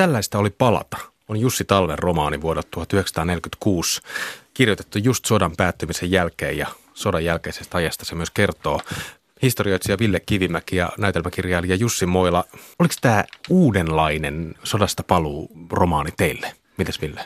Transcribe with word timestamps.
tällaista 0.00 0.38
oli 0.38 0.50
palata 0.50 0.96
on 1.28 1.40
Jussi 1.40 1.64
Talven 1.64 1.98
romaani 1.98 2.40
vuodelta 2.40 2.68
1946, 2.70 4.00
kirjoitettu 4.54 4.98
just 4.98 5.24
sodan 5.24 5.56
päättymisen 5.56 6.10
jälkeen 6.10 6.58
ja 6.58 6.66
sodan 6.94 7.24
jälkeisestä 7.24 7.78
ajasta 7.78 8.04
se 8.04 8.14
myös 8.14 8.30
kertoo. 8.30 8.80
Historioitsija 9.42 9.98
Ville 9.98 10.20
Kivimäki 10.20 10.76
ja 10.76 10.92
näytelmäkirjailija 10.98 11.74
Jussi 11.74 12.06
Moila, 12.06 12.44
oliko 12.78 12.94
tämä 13.00 13.24
uudenlainen 13.48 14.54
sodasta 14.64 15.02
paluu 15.02 15.50
romaani 15.70 16.10
teille? 16.16 16.52
Mites 16.76 17.00
Ville? 17.00 17.24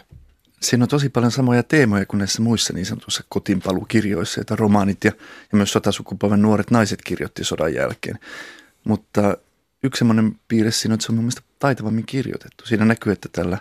Siinä 0.60 0.84
on 0.84 0.88
tosi 0.88 1.08
paljon 1.08 1.32
samoja 1.32 1.62
teemoja 1.62 2.06
kuin 2.06 2.18
näissä 2.18 2.42
muissa 2.42 2.72
niin 2.72 2.86
sanotuissa 2.86 3.24
kotiinpaluukirjoissa, 3.28 4.40
joita 4.40 4.56
romaanit 4.56 5.04
ja, 5.04 5.12
ja 5.52 5.56
myös 5.56 5.72
sotasukupolven 5.72 6.42
nuoret 6.42 6.70
naiset 6.70 7.02
kirjoitti 7.02 7.44
sodan 7.44 7.74
jälkeen. 7.74 8.18
Mutta 8.84 9.36
yksi 9.84 9.98
semmoinen 9.98 10.36
piirre 10.48 10.70
siinä 10.70 10.92
on, 10.92 10.94
että 10.94 11.06
se 11.06 11.12
on 11.12 11.16
mun 11.16 11.24
mielestä 11.24 11.42
taitavammin 11.58 12.06
kirjoitettu. 12.06 12.66
Siinä 12.66 12.84
näkyy, 12.84 13.12
että 13.12 13.28
tällä 13.32 13.58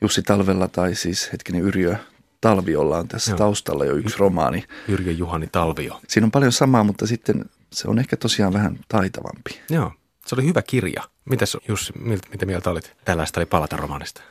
Jussi 0.00 0.22
Talvella 0.22 0.68
tai 0.68 0.94
siis 0.94 1.32
hetkinen 1.32 1.62
Yrjö 1.62 1.96
Talviolla 2.40 2.98
on 2.98 3.08
tässä 3.08 3.30
Joo. 3.30 3.38
taustalla 3.38 3.84
jo 3.84 3.94
yksi 3.94 4.18
romaani. 4.18 4.64
Yrjö 4.88 5.12
Juhani 5.12 5.46
Talvio. 5.52 6.00
Siinä 6.08 6.24
on 6.24 6.30
paljon 6.30 6.52
samaa, 6.52 6.84
mutta 6.84 7.06
sitten 7.06 7.44
se 7.72 7.88
on 7.88 7.98
ehkä 7.98 8.16
tosiaan 8.16 8.52
vähän 8.52 8.78
taitavampi. 8.88 9.60
Joo, 9.70 9.92
se 10.26 10.34
oli 10.34 10.44
hyvä 10.44 10.62
kirja. 10.62 11.02
Mitäs 11.24 11.56
Jussi, 11.68 11.92
mitä 12.30 12.46
mieltä 12.46 12.70
olit 12.70 12.92
tällaista 13.04 13.40
oli 13.40 13.46
palata 13.46 13.76
romaanista? 13.76 14.22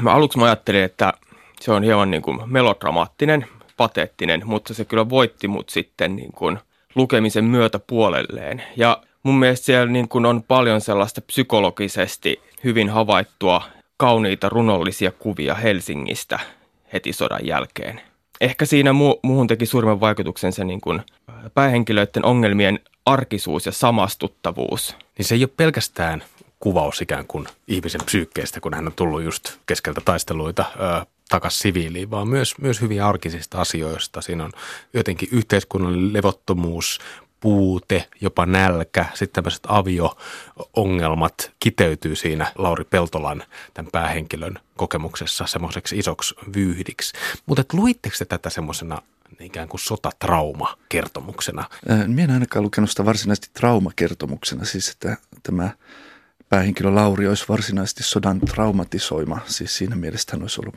Mä 0.00 0.12
aluksi 0.12 0.38
mä 0.38 0.44
ajattelin, 0.44 0.82
että 0.82 1.12
se 1.60 1.72
on 1.72 1.82
hieman 1.82 2.10
niin 2.10 2.22
kuin 2.22 2.52
melodramaattinen, 2.52 3.46
pateettinen, 3.76 4.42
mutta 4.44 4.74
se 4.74 4.84
kyllä 4.84 5.08
voitti 5.08 5.48
mut 5.48 5.68
sitten 5.68 6.16
niin 6.16 6.32
kuin 6.32 6.58
lukemisen 6.94 7.44
myötä 7.44 7.78
puolelleen. 7.78 8.62
Ja 8.76 9.02
mun 9.24 9.38
mielestä 9.38 9.64
siellä 9.64 9.92
niin 9.92 10.08
kuin 10.08 10.26
on 10.26 10.42
paljon 10.42 10.80
sellaista 10.80 11.20
psykologisesti 11.20 12.42
hyvin 12.64 12.90
havaittua 12.90 13.62
kauniita 13.96 14.48
runollisia 14.48 15.12
kuvia 15.12 15.54
Helsingistä 15.54 16.38
heti 16.92 17.12
sodan 17.12 17.46
jälkeen. 17.46 18.00
Ehkä 18.40 18.64
siinä 18.64 18.90
mu- 18.90 19.18
muuhun 19.22 19.46
teki 19.46 19.66
suurimman 19.66 20.00
vaikutuksen 20.00 20.52
se 20.52 20.64
niin 20.64 20.80
kuin 20.80 21.02
päähenkilöiden 21.54 22.24
ongelmien 22.24 22.80
arkisuus 23.06 23.66
ja 23.66 23.72
samastuttavuus. 23.72 24.96
Niin 25.18 25.26
se 25.26 25.34
ei 25.34 25.42
ole 25.42 25.50
pelkästään 25.56 26.24
kuvaus 26.60 27.00
ikään 27.00 27.26
kuin 27.26 27.46
ihmisen 27.68 28.00
psyykkeestä, 28.04 28.60
kun 28.60 28.74
hän 28.74 28.86
on 28.86 28.92
tullut 28.92 29.22
just 29.22 29.52
keskeltä 29.66 30.00
taisteluita 30.04 30.64
ö, 30.74 31.06
takaisin 31.28 31.58
siviiliin, 31.60 32.10
vaan 32.10 32.28
myös, 32.28 32.58
myös 32.58 32.80
hyvin 32.80 33.02
arkisista 33.02 33.60
asioista. 33.60 34.20
Siinä 34.20 34.44
on 34.44 34.52
jotenkin 34.94 35.28
yhteiskunnallinen 35.32 36.12
levottomuus, 36.12 37.00
puute, 37.44 38.08
jopa 38.20 38.46
nälkä, 38.46 39.06
sitten 39.14 39.34
tämmöiset 39.34 39.62
avio-ongelmat 39.68 41.52
kiteytyy 41.60 42.16
siinä 42.16 42.52
Lauri 42.58 42.84
Peltolan, 42.84 43.42
tämän 43.74 43.90
päähenkilön 43.92 44.58
kokemuksessa 44.76 45.46
semmoiseksi 45.46 45.98
isoksi 45.98 46.34
vyyhdiksi. 46.56 47.12
Mutta 47.46 47.64
luitteko 47.72 48.16
te 48.18 48.24
tätä 48.24 48.50
semmoisena 48.50 49.02
ikään 49.40 49.68
kuin 49.68 49.80
sotatrauma-kertomuksena? 49.80 51.64
Minä 52.06 52.24
en 52.24 52.30
ainakaan 52.30 52.62
lukenut 52.62 52.90
sitä 52.90 53.04
varsinaisesti 53.04 53.50
traumakertomuksena, 53.54 54.64
siis 54.64 54.88
että 54.88 55.16
tämä 55.42 55.70
päähenkilö 56.48 56.94
Lauri 56.94 57.28
olisi 57.28 57.44
varsinaisesti 57.48 58.02
sodan 58.02 58.40
traumatisoima, 58.40 59.38
siis 59.46 59.76
siinä 59.76 59.96
mielessä 59.96 60.28
hän 60.32 60.42
olisi 60.42 60.60
ollut 60.60 60.76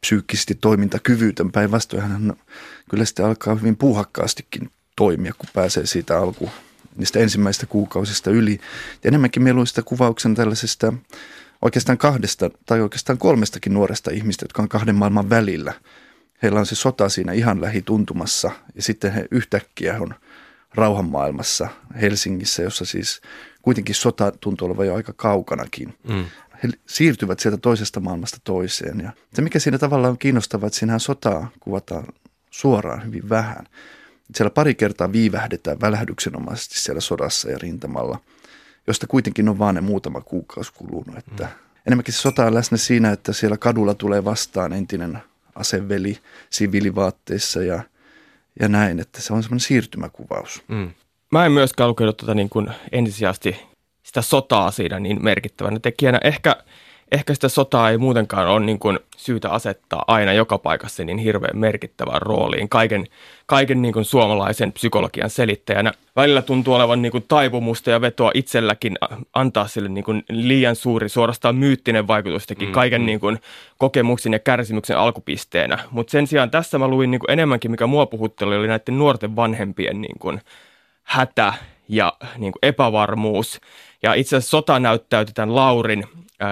psyykkisesti 0.00 0.54
toimintakyvytön. 0.54 1.52
Päinvastoin 1.52 2.02
hän 2.02 2.32
kyllä 2.90 3.04
sitten 3.04 3.26
alkaa 3.26 3.54
hyvin 3.54 3.76
puuhakkaastikin 3.76 4.70
toimia, 4.96 5.32
kun 5.38 5.48
pääsee 5.54 5.86
siitä 5.86 6.18
alku 6.18 6.50
niistä 6.96 7.18
ensimmäistä 7.18 7.66
kuukausista 7.66 8.30
yli. 8.30 8.60
Ja 9.04 9.08
enemmänkin 9.08 9.42
meillä 9.42 9.60
on 9.60 9.66
sitä 9.66 9.82
kuvauksen 9.82 10.34
tällaisesta 10.34 10.92
oikeastaan 11.62 11.98
kahdesta 11.98 12.50
tai 12.66 12.80
oikeastaan 12.80 13.18
kolmestakin 13.18 13.74
nuoresta 13.74 14.10
ihmistä, 14.10 14.44
jotka 14.44 14.62
on 14.62 14.68
kahden 14.68 14.94
maailman 14.94 15.30
välillä. 15.30 15.72
Heillä 16.42 16.60
on 16.60 16.66
se 16.66 16.74
sota 16.74 17.08
siinä 17.08 17.32
ihan 17.32 17.60
lähituntumassa 17.60 18.50
ja 18.74 18.82
sitten 18.82 19.12
he 19.12 19.26
yhtäkkiä 19.30 20.00
on 20.00 20.14
rauhanmaailmassa 20.74 21.68
Helsingissä, 22.00 22.62
jossa 22.62 22.84
siis 22.84 23.20
kuitenkin 23.62 23.94
sota 23.94 24.32
tuntuu 24.40 24.68
olevan 24.68 24.86
jo 24.86 24.94
aika 24.94 25.12
kaukanakin. 25.12 25.94
Mm. 26.08 26.24
He 26.62 26.68
siirtyvät 26.86 27.40
sieltä 27.40 27.58
toisesta 27.58 28.00
maailmasta 28.00 28.38
toiseen. 28.44 29.00
Ja 29.00 29.12
se, 29.34 29.42
mikä 29.42 29.58
siinä 29.58 29.78
tavallaan 29.78 30.10
on 30.10 30.18
kiinnostavaa, 30.18 30.66
että 30.66 30.78
siinähän 30.78 31.00
sotaa 31.00 31.50
kuvataan 31.60 32.06
suoraan 32.50 33.04
hyvin 33.04 33.28
vähän. 33.28 33.66
Siellä 34.34 34.50
pari 34.50 34.74
kertaa 34.74 35.12
viivähdetään 35.12 35.80
välähdyksenomaisesti 35.80 36.80
siellä 36.80 37.00
sodassa 37.00 37.50
ja 37.50 37.58
rintamalla, 37.58 38.18
josta 38.86 39.06
kuitenkin 39.06 39.48
on 39.48 39.58
vaan 39.58 39.74
ne 39.74 39.80
muutama 39.80 40.20
kuukausi 40.20 40.72
kulunut. 40.72 41.18
Että 41.18 41.44
mm. 41.44 41.50
Enemmänkin 41.86 42.14
se 42.14 42.20
sota 42.20 42.46
on 42.46 42.54
läsnä 42.54 42.76
siinä, 42.76 43.12
että 43.12 43.32
siellä 43.32 43.56
kadulla 43.56 43.94
tulee 43.94 44.24
vastaan 44.24 44.72
entinen 44.72 45.18
aseveli 45.54 46.18
siviilivaatteissa 46.50 47.62
ja, 47.62 47.82
ja 48.60 48.68
näin, 48.68 49.00
että 49.00 49.20
se 49.20 49.32
on 49.32 49.42
semmoinen 49.42 49.60
siirtymäkuvaus. 49.60 50.62
Mm. 50.68 50.90
Mä 51.32 51.46
en 51.46 51.52
myöskään 51.52 51.90
lukenut 51.90 52.16
tuota 52.16 52.34
niin 52.34 52.48
kuin 52.48 52.70
ensisijaisesti 52.92 53.56
sitä 54.02 54.22
sotaa 54.22 54.70
siinä 54.70 55.00
niin 55.00 55.24
merkittävänä 55.24 55.78
tekijänä. 55.80 56.20
Ehkä– 56.24 56.56
ehkä 57.12 57.34
sitä 57.34 57.48
sotaa 57.48 57.90
ei 57.90 57.98
muutenkaan 57.98 58.48
ole 58.48 58.66
niin 58.66 58.78
kuin 58.78 58.98
syytä 59.16 59.50
asettaa 59.50 60.04
aina 60.06 60.32
joka 60.32 60.58
paikassa 60.58 61.04
niin 61.04 61.18
hirveän 61.18 61.58
merkittävään 61.58 62.22
rooliin 62.22 62.68
kaiken, 62.68 63.06
kaiken 63.46 63.82
niin 63.82 63.92
kuin 63.92 64.04
suomalaisen 64.04 64.72
psykologian 64.72 65.30
selittäjänä. 65.30 65.92
Välillä 66.16 66.42
tuntuu 66.42 66.74
olevan 66.74 67.02
niin 67.02 67.12
kuin 67.12 67.24
taipumusta 67.28 67.90
ja 67.90 68.00
vetoa 68.00 68.30
itselläkin 68.34 68.94
antaa 69.34 69.66
sille 69.66 69.88
niin 69.88 70.04
kuin 70.04 70.24
liian 70.28 70.76
suuri, 70.76 71.08
suorastaan 71.08 71.56
myyttinen 71.56 72.06
vaikutus 72.06 72.46
teki 72.46 72.66
mm, 72.66 72.72
kaiken 72.72 73.00
mm. 73.00 73.06
Niin 73.06 73.20
kuin 73.20 73.38
kokemuksen 73.78 74.32
ja 74.32 74.38
kärsimyksen 74.38 74.98
alkupisteenä. 74.98 75.78
Mutta 75.90 76.10
sen 76.10 76.26
sijaan 76.26 76.50
tässä 76.50 76.78
mä 76.78 76.88
luin 76.88 77.10
niin 77.10 77.20
kuin 77.20 77.30
enemmänkin, 77.30 77.70
mikä 77.70 77.86
mua 77.86 78.06
puhutteli, 78.06 78.56
oli 78.56 78.68
näiden 78.68 78.98
nuorten 78.98 79.36
vanhempien 79.36 80.00
niin 80.00 80.18
kuin 80.18 80.40
hätä 81.02 81.52
ja 81.88 82.12
niin 82.38 82.52
kuin 82.52 82.60
epävarmuus. 82.62 83.60
Ja 84.02 84.14
itse 84.14 84.36
asiassa 84.36 84.50
sota 84.50 84.78
näyttäytyi 84.78 85.34
tämän 85.34 85.54
Laurin 85.54 86.04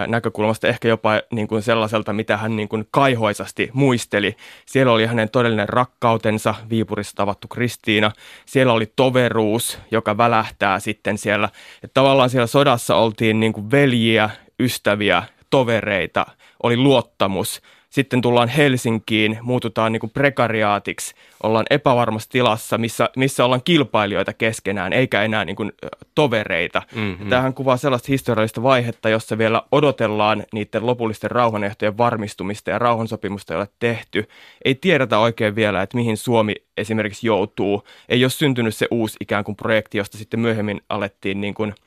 näkökulmasta 0.07 0.69
ehkä 0.69 0.89
jopa 0.89 1.11
niin 1.33 1.49
kuin 1.49 1.63
sellaiselta, 1.63 2.13
mitä 2.13 2.37
hän 2.37 2.57
niin 2.57 2.69
kuin 2.69 2.89
kaihoisasti 2.91 3.71
muisteli. 3.73 4.37
Siellä 4.67 4.93
oli 4.93 5.07
hänen 5.07 5.31
todellinen 5.31 5.69
rakkautensa, 5.69 6.55
Viipurissa 6.71 7.17
tavattu 7.17 7.49
Kristiina. 7.49 8.11
Siellä 8.47 8.73
oli 8.73 8.93
toveruus, 8.97 9.79
joka 9.91 10.17
välähtää 10.17 10.81
sitten 10.81 11.19
siellä. 11.19 11.49
Että 11.83 11.95
tavallaan 11.95 12.31
siellä 12.31 12.47
sodassa 12.47 12.97
oltiin 12.97 13.41
niin 13.41 13.53
kuin 13.53 13.71
veljiä, 13.71 14.31
ystäviä, 14.61 15.23
tovereita, 15.51 16.27
oli 16.63 16.77
luottamus– 16.77 17.61
sitten 17.95 18.21
tullaan 18.21 18.49
Helsinkiin, 18.49 19.39
muututaan 19.43 19.93
niin 19.93 20.01
kuin 20.01 20.11
prekariaatiksi, 20.11 21.15
ollaan 21.43 21.67
epävarmassa 21.71 22.31
tilassa, 22.31 22.79
missä, 22.79 23.11
missä 23.17 23.45
ollaan 23.45 23.63
kilpailijoita 23.65 24.33
keskenään, 24.33 24.93
eikä 24.93 25.23
enää 25.23 25.45
niin 25.45 25.57
kuin 25.57 25.73
tovereita. 26.15 26.83
Mm-hmm. 26.95 27.29
Tämähän 27.29 27.55
kuvaa 27.55 27.77
sellaista 27.77 28.07
historiallista 28.09 28.63
vaihetta, 28.63 29.09
jossa 29.09 29.39
vielä 29.39 29.63
odotellaan 29.73 30.45
niiden 30.53 30.87
lopullisten 30.87 31.31
rauhanehtojen 31.31 31.99
varmistumista 31.99 32.71
ja 32.71 32.79
rauhansopimusta 32.79 33.55
ei 33.55 33.59
ole 33.59 33.69
tehty. 33.79 34.29
Ei 34.65 34.75
tiedetä 34.75 35.19
oikein 35.19 35.55
vielä, 35.55 35.83
että 35.83 35.97
mihin 35.97 36.17
Suomi 36.17 36.55
esimerkiksi 36.77 37.27
joutuu. 37.27 37.83
Ei 38.09 38.25
ole 38.25 38.31
syntynyt 38.31 38.75
se 38.75 38.89
uusi 38.91 39.17
ikään 39.21 39.45
kuin 39.45 39.57
projekti, 39.57 39.99
josta 39.99 40.19
sitten 40.19 40.41
myöhemmin 40.41 40.81
alettiin 40.89 41.41
niin 41.41 41.55
kuin– 41.55 41.75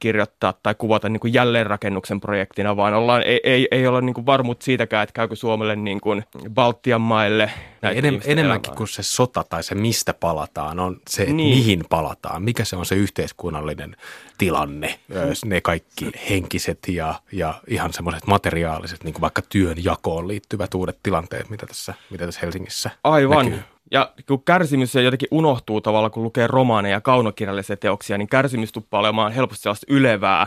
kirjoittaa 0.00 0.54
tai 0.62 0.74
kuvata 0.74 1.08
niin 1.08 1.20
kuin 1.20 1.34
jälleenrakennuksen 1.34 2.20
projektina, 2.20 2.76
vaan 2.76 2.94
ollaan, 2.94 3.22
ei, 3.22 3.40
ei, 3.44 3.68
ei 3.70 3.86
olla 3.86 4.00
niin 4.00 4.14
kuin 4.14 4.26
varmuut 4.26 4.62
siitäkään, 4.62 5.02
että 5.02 5.12
käykö 5.12 5.36
Suomelle 5.36 5.76
niin 5.76 6.00
kuin 6.00 6.24
Baltian 6.50 7.00
maille. 7.00 7.50
Enem, 7.82 8.20
enemmänkin 8.24 8.74
kuin 8.74 8.88
se 8.88 9.02
sota 9.02 9.44
tai 9.48 9.62
se 9.62 9.74
mistä 9.74 10.14
palataan, 10.14 10.80
on 10.80 11.00
se, 11.08 11.24
niin. 11.24 11.36
mihin 11.36 11.84
palataan, 11.88 12.42
mikä 12.42 12.64
se 12.64 12.76
on 12.76 12.86
se 12.86 12.94
yhteiskunnallinen 12.94 13.96
tilanne, 14.38 14.98
ne 15.44 15.60
kaikki 15.60 16.10
henkiset 16.30 16.78
ja, 16.88 17.14
ja 17.32 17.54
ihan 17.66 17.92
semmoiset 17.92 18.26
materiaaliset, 18.26 19.04
niin 19.04 19.12
kuin 19.14 19.20
vaikka 19.22 19.42
työn 19.48 19.84
jakoon 19.84 20.28
liittyvät 20.28 20.74
uudet 20.74 20.98
tilanteet, 21.02 21.50
mitä 21.50 21.66
tässä, 21.66 21.94
mitä 22.10 22.26
tässä 22.26 22.40
Helsingissä 22.42 22.90
Aivan. 23.04 23.46
näkyy. 23.46 23.62
Ja 23.90 24.12
kun 24.26 24.44
kärsimys 24.44 24.94
jotenkin 24.94 25.28
unohtuu 25.30 25.80
tavalla, 25.80 26.10
kun 26.10 26.22
lukee 26.22 26.46
romaaneja 26.46 26.96
ja 26.96 27.00
kaunokirjallisia 27.00 27.76
teoksia, 27.76 28.18
niin 28.18 28.28
kärsimys 28.28 28.72
tuppaa 28.72 29.00
olemaan 29.00 29.32
helposti 29.32 29.62
sellaista 29.62 29.86
ylevää, 29.88 30.46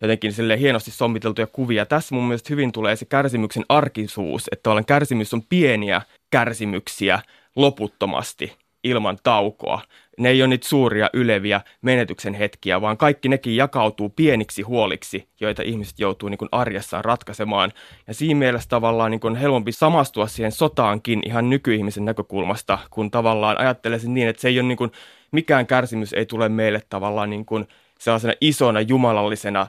jotenkin 0.00 0.32
sille 0.32 0.58
hienosti 0.58 0.90
sommiteltuja 0.90 1.46
kuvia. 1.46 1.86
Tässä 1.86 2.14
mun 2.14 2.24
mielestä 2.24 2.46
hyvin 2.50 2.72
tulee 2.72 2.96
se 2.96 3.04
kärsimyksen 3.04 3.64
arkisuus, 3.68 4.48
että 4.52 4.62
tavallaan 4.62 4.84
kärsimys 4.84 5.34
on 5.34 5.42
pieniä 5.42 6.02
kärsimyksiä 6.30 7.20
loputtomasti 7.56 8.52
ilman 8.84 9.18
taukoa 9.22 9.80
ne 10.18 10.28
ei 10.28 10.42
ole 10.42 10.48
niitä 10.48 10.68
suuria 10.68 11.10
yleviä 11.12 11.60
menetyksen 11.82 12.34
hetkiä, 12.34 12.80
vaan 12.80 12.96
kaikki 12.96 13.28
nekin 13.28 13.56
jakautuu 13.56 14.08
pieniksi 14.08 14.62
huoliksi, 14.62 15.28
joita 15.40 15.62
ihmiset 15.62 15.98
joutuu 15.98 16.28
niin 16.28 16.38
kuin 16.38 16.48
arjessaan 16.52 17.04
ratkaisemaan. 17.04 17.72
Ja 18.06 18.14
siinä 18.14 18.38
mielessä 18.38 18.68
tavallaan 18.68 19.10
niin 19.10 19.20
kuin 19.20 19.36
helpompi 19.36 19.72
samastua 19.72 20.26
siihen 20.26 20.52
sotaankin 20.52 21.22
ihan 21.26 21.50
nykyihmisen 21.50 22.04
näkökulmasta, 22.04 22.78
kun 22.90 23.10
tavallaan 23.10 23.60
ajattelee 23.60 23.98
sen 23.98 24.14
niin, 24.14 24.28
että 24.28 24.42
se 24.42 24.48
ei 24.48 24.60
ole 24.60 24.68
niin 24.68 24.78
kuin, 24.78 24.92
mikään 25.32 25.66
kärsimys 25.66 26.12
ei 26.12 26.26
tule 26.26 26.48
meille 26.48 26.82
tavallaan 26.88 27.30
niin 27.30 27.44
kuin 27.44 27.66
sellaisena 27.98 28.34
isona 28.40 28.80
jumalallisena 28.80 29.66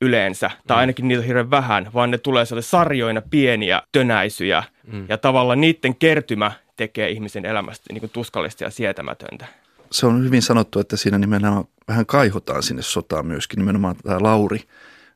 yleensä, 0.00 0.50
tai 0.66 0.76
mm. 0.76 0.80
ainakin 0.80 1.08
niitä 1.08 1.20
on 1.20 1.26
hirveän 1.26 1.50
vähän, 1.50 1.90
vaan 1.94 2.10
ne 2.10 2.18
tulee 2.18 2.44
sarjoina 2.60 3.22
pieniä 3.30 3.82
tönäisyjä, 3.92 4.62
mm. 4.92 5.06
ja 5.08 5.18
tavallaan 5.18 5.60
niiden 5.60 5.94
kertymä 5.94 6.52
tekee 6.76 7.10
ihmisen 7.10 7.44
elämästä 7.44 7.92
niin 7.92 8.00
kuin 8.00 8.10
tuskallista 8.10 8.64
ja 8.64 8.70
sietämätöntä. 8.70 9.46
Se 9.90 10.06
on 10.06 10.24
hyvin 10.24 10.42
sanottu, 10.42 10.80
että 10.80 10.96
siinä 10.96 11.18
nimenomaan 11.18 11.64
vähän 11.88 12.06
kaihotaan 12.06 12.62
sinne 12.62 12.82
sotaan 12.82 13.26
myöskin. 13.26 13.58
Nimenomaan 13.58 13.96
tämä 13.96 14.18
Lauri, 14.20 14.60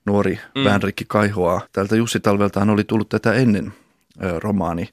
nuori 0.07 0.39
mm. 0.55 0.65
Väänrikki 0.65 1.05
kaihoaa. 1.09 1.61
Tältä 1.73 1.97
Jussi 1.97 2.21
Talveltaan 2.21 2.71
oli 2.71 2.85
tullut 2.85 3.09
tätä 3.09 3.33
ennen 3.33 3.73
ö, 4.25 4.41
romaani. 4.41 4.89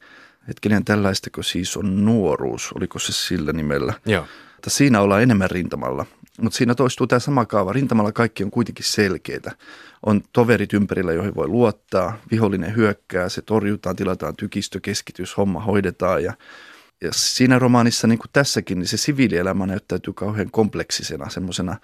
Hetkinen, 0.48 0.86
tällaistako 0.86 1.44
siis 1.44 1.78
on 1.78 2.06
nuoruus, 2.06 2.72
oliko 2.76 3.00
se 3.00 3.14
sillä 3.14 3.54
nimellä? 3.54 3.94
Joo. 4.06 4.26
Että 4.56 4.70
siinä 4.70 5.02
ollaan 5.02 5.24
enemmän 5.24 5.52
rintamalla. 5.52 6.06
Mutta 6.42 6.58
siinä 6.58 6.76
toistuu 6.76 7.08
tämä 7.08 7.20
sama 7.20 7.46
kaava. 7.46 7.74
Rintamalla 7.74 8.12
kaikki 8.12 8.44
on 8.44 8.52
kuitenkin 8.52 8.86
selkeitä. 8.86 9.52
On 10.06 10.22
toverit 10.34 10.74
ympärillä, 10.74 11.14
joihin 11.14 11.36
voi 11.36 11.48
luottaa. 11.48 12.18
Vihollinen 12.32 12.76
hyökkää, 12.76 13.30
se 13.30 13.42
torjutaan, 13.42 13.96
tilataan 13.96 14.36
tykistö, 14.36 14.80
keskitys, 14.80 15.38
homma 15.38 15.60
hoidetaan. 15.60 16.24
Ja, 16.24 16.34
ja 17.02 17.10
siinä 17.14 17.60
romaanissa, 17.60 18.08
niin 18.08 18.20
kuin 18.20 18.30
tässäkin, 18.34 18.80
niin 18.80 18.88
se 18.88 18.98
siviilielämä 18.98 19.66
näyttäytyy 19.66 20.14
kauhean 20.14 20.52
kompleksisena, 20.52 21.30
semmoisena 21.30 21.76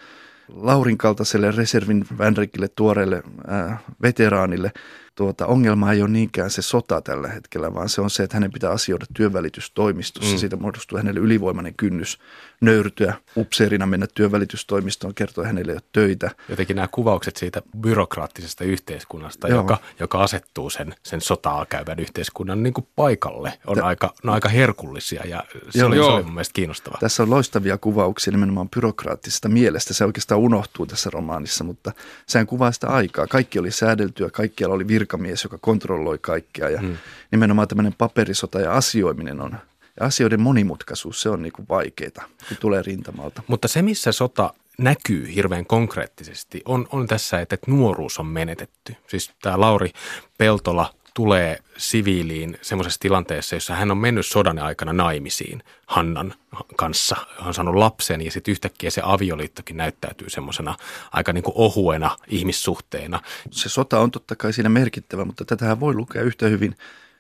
Laurin 0.48 0.98
kaltaiselle 0.98 1.52
reservin 1.52 2.06
Vänrikille 2.18 2.68
tuoreelle 2.68 3.24
ää, 3.48 3.78
veteraanille– 4.02 4.72
tuota, 5.16 5.46
ongelma 5.46 5.92
ei 5.92 6.02
ole 6.02 6.10
niinkään 6.10 6.50
se 6.50 6.62
sota 6.62 7.02
tällä 7.02 7.28
hetkellä, 7.28 7.74
vaan 7.74 7.90
se 7.90 8.02
on 8.02 8.10
se, 8.10 8.24
että 8.24 8.36
hänen 8.36 8.52
pitää 8.52 8.72
asioida 8.72 9.06
työnvälitystoimistossa. 9.14 10.32
Mm. 10.32 10.38
Siitä 10.38 10.56
muodostuu 10.56 10.98
hänelle 10.98 11.20
ylivoimainen 11.20 11.74
kynnys 11.78 12.20
nöyrtyä 12.62 13.14
upseerina 13.38 13.86
mennä 13.86 14.08
työnvälitystoimistoon, 14.14 15.16
kertoa 15.16 15.46
hänelle 15.46 15.74
jo 15.74 15.80
töitä. 15.92 16.32
Jotenkin 16.50 16.76
nämä 16.76 16.88
kuvaukset 16.88 17.36
siitä 17.36 17.62
byrokraattisesta 17.78 18.64
yhteiskunnasta, 18.64 19.48
joka, 19.48 19.78
joka 20.00 20.24
asettuu 20.24 20.70
sen, 20.70 20.96
sen 21.04 21.22
sotaa 21.22 21.66
käyvän 21.66 22.00
yhteiskunnan 22.00 22.64
niin 22.64 22.74
kuin 22.74 22.88
paikalle, 22.96 23.54
on, 23.68 23.78
Tä, 23.78 23.86
aika, 23.86 24.14
on 24.24 24.30
aika 24.30 24.50
herkullisia 24.50 25.24
ja 25.28 25.44
se, 25.70 25.80
joo, 25.80 25.88
oli, 25.88 25.96
se 25.96 26.02
oli 26.02 26.24
mun 26.24 26.34
mielestä 26.34 26.54
kiinnostavaa. 26.54 27.00
Tässä 27.00 27.24
on 27.24 27.30
loistavia 27.30 27.78
kuvauksia 27.78 28.32
nimenomaan 28.32 28.70
byrokraattisesta 28.70 29.50
mielestä. 29.50 29.94
Se 29.94 30.06
oikeastaan 30.06 30.42
unohtuu 30.42 30.86
tässä 30.86 31.10
romaanissa, 31.10 31.64
mutta 31.64 31.92
sehän 32.26 32.48
kuvaa 32.48 32.72
sitä 32.72 32.88
aikaa. 32.88 33.28
Kaikki 33.28 33.60
oli 33.60 33.72
säädeltyä, 33.72 34.30
kaikkialla 34.30 34.76
oli 34.76 34.84
vir- 34.84 35.05
virkamies, 35.06 35.44
joka 35.44 35.58
kontrolloi 35.58 36.18
kaikkea 36.18 36.70
ja 36.70 36.80
hmm. 36.80 36.98
nimenomaan 37.32 37.68
tämmöinen 37.68 37.94
paperisota 37.98 38.60
ja 38.60 38.74
asioiminen 38.74 39.42
on 39.42 39.52
ja 40.00 40.06
asioiden 40.06 40.42
monimutkaisuus, 40.42 41.22
se 41.22 41.30
on 41.30 41.42
niin 41.42 41.54
kuin 41.54 41.66
vaikeaa, 41.70 42.28
kun 42.48 42.58
tulee 42.60 42.82
rintamalta. 42.82 43.44
Mutta 43.48 43.68
se, 43.68 43.82
missä 43.82 44.12
sota 44.12 44.54
näkyy 44.78 45.36
hirveän 45.36 45.66
konkreettisesti, 45.66 46.62
on, 46.66 46.88
on 46.92 47.08
tässä, 47.08 47.40
että 47.40 47.58
nuoruus 47.68 48.20
on 48.20 48.26
menetetty. 48.26 48.96
Siis 49.08 49.32
tämä 49.42 49.60
Lauri 49.60 49.92
Peltola 50.38 50.94
tulee 51.16 51.60
siviiliin 51.78 52.58
semmoisessa 52.62 53.00
tilanteessa, 53.00 53.56
jossa 53.56 53.76
hän 53.76 53.92
on 53.92 53.98
mennyt 53.98 54.26
sodan 54.26 54.60
aikana 54.60 54.94
naimisiin 54.94 55.64
Hannan 55.86 56.34
kanssa, 56.76 57.16
hän 57.40 57.48
on 57.48 57.54
saanut 57.54 57.76
lapsen 57.76 58.22
ja 58.22 58.32
sitten 58.32 58.52
yhtäkkiä 58.52 58.90
se 58.90 59.02
avioliittokin 59.04 59.78
näyttäytyy 59.78 60.30
semmoisena 60.30 60.76
aika 61.12 61.34
niin 61.34 61.44
kuin 61.44 61.54
ohuena 61.58 62.18
ihmissuhteena. 62.28 63.22
Se 63.52 63.70
sota 63.70 64.00
on 64.00 64.12
totta 64.12 64.36
kai 64.36 64.54
siinä 64.54 64.70
merkittävä, 64.70 65.26
mutta 65.26 65.46
tätähän 65.46 65.80
voi 65.80 65.94
lukea 65.94 66.22
yhtä 66.22 66.48
hyvin 66.48 66.76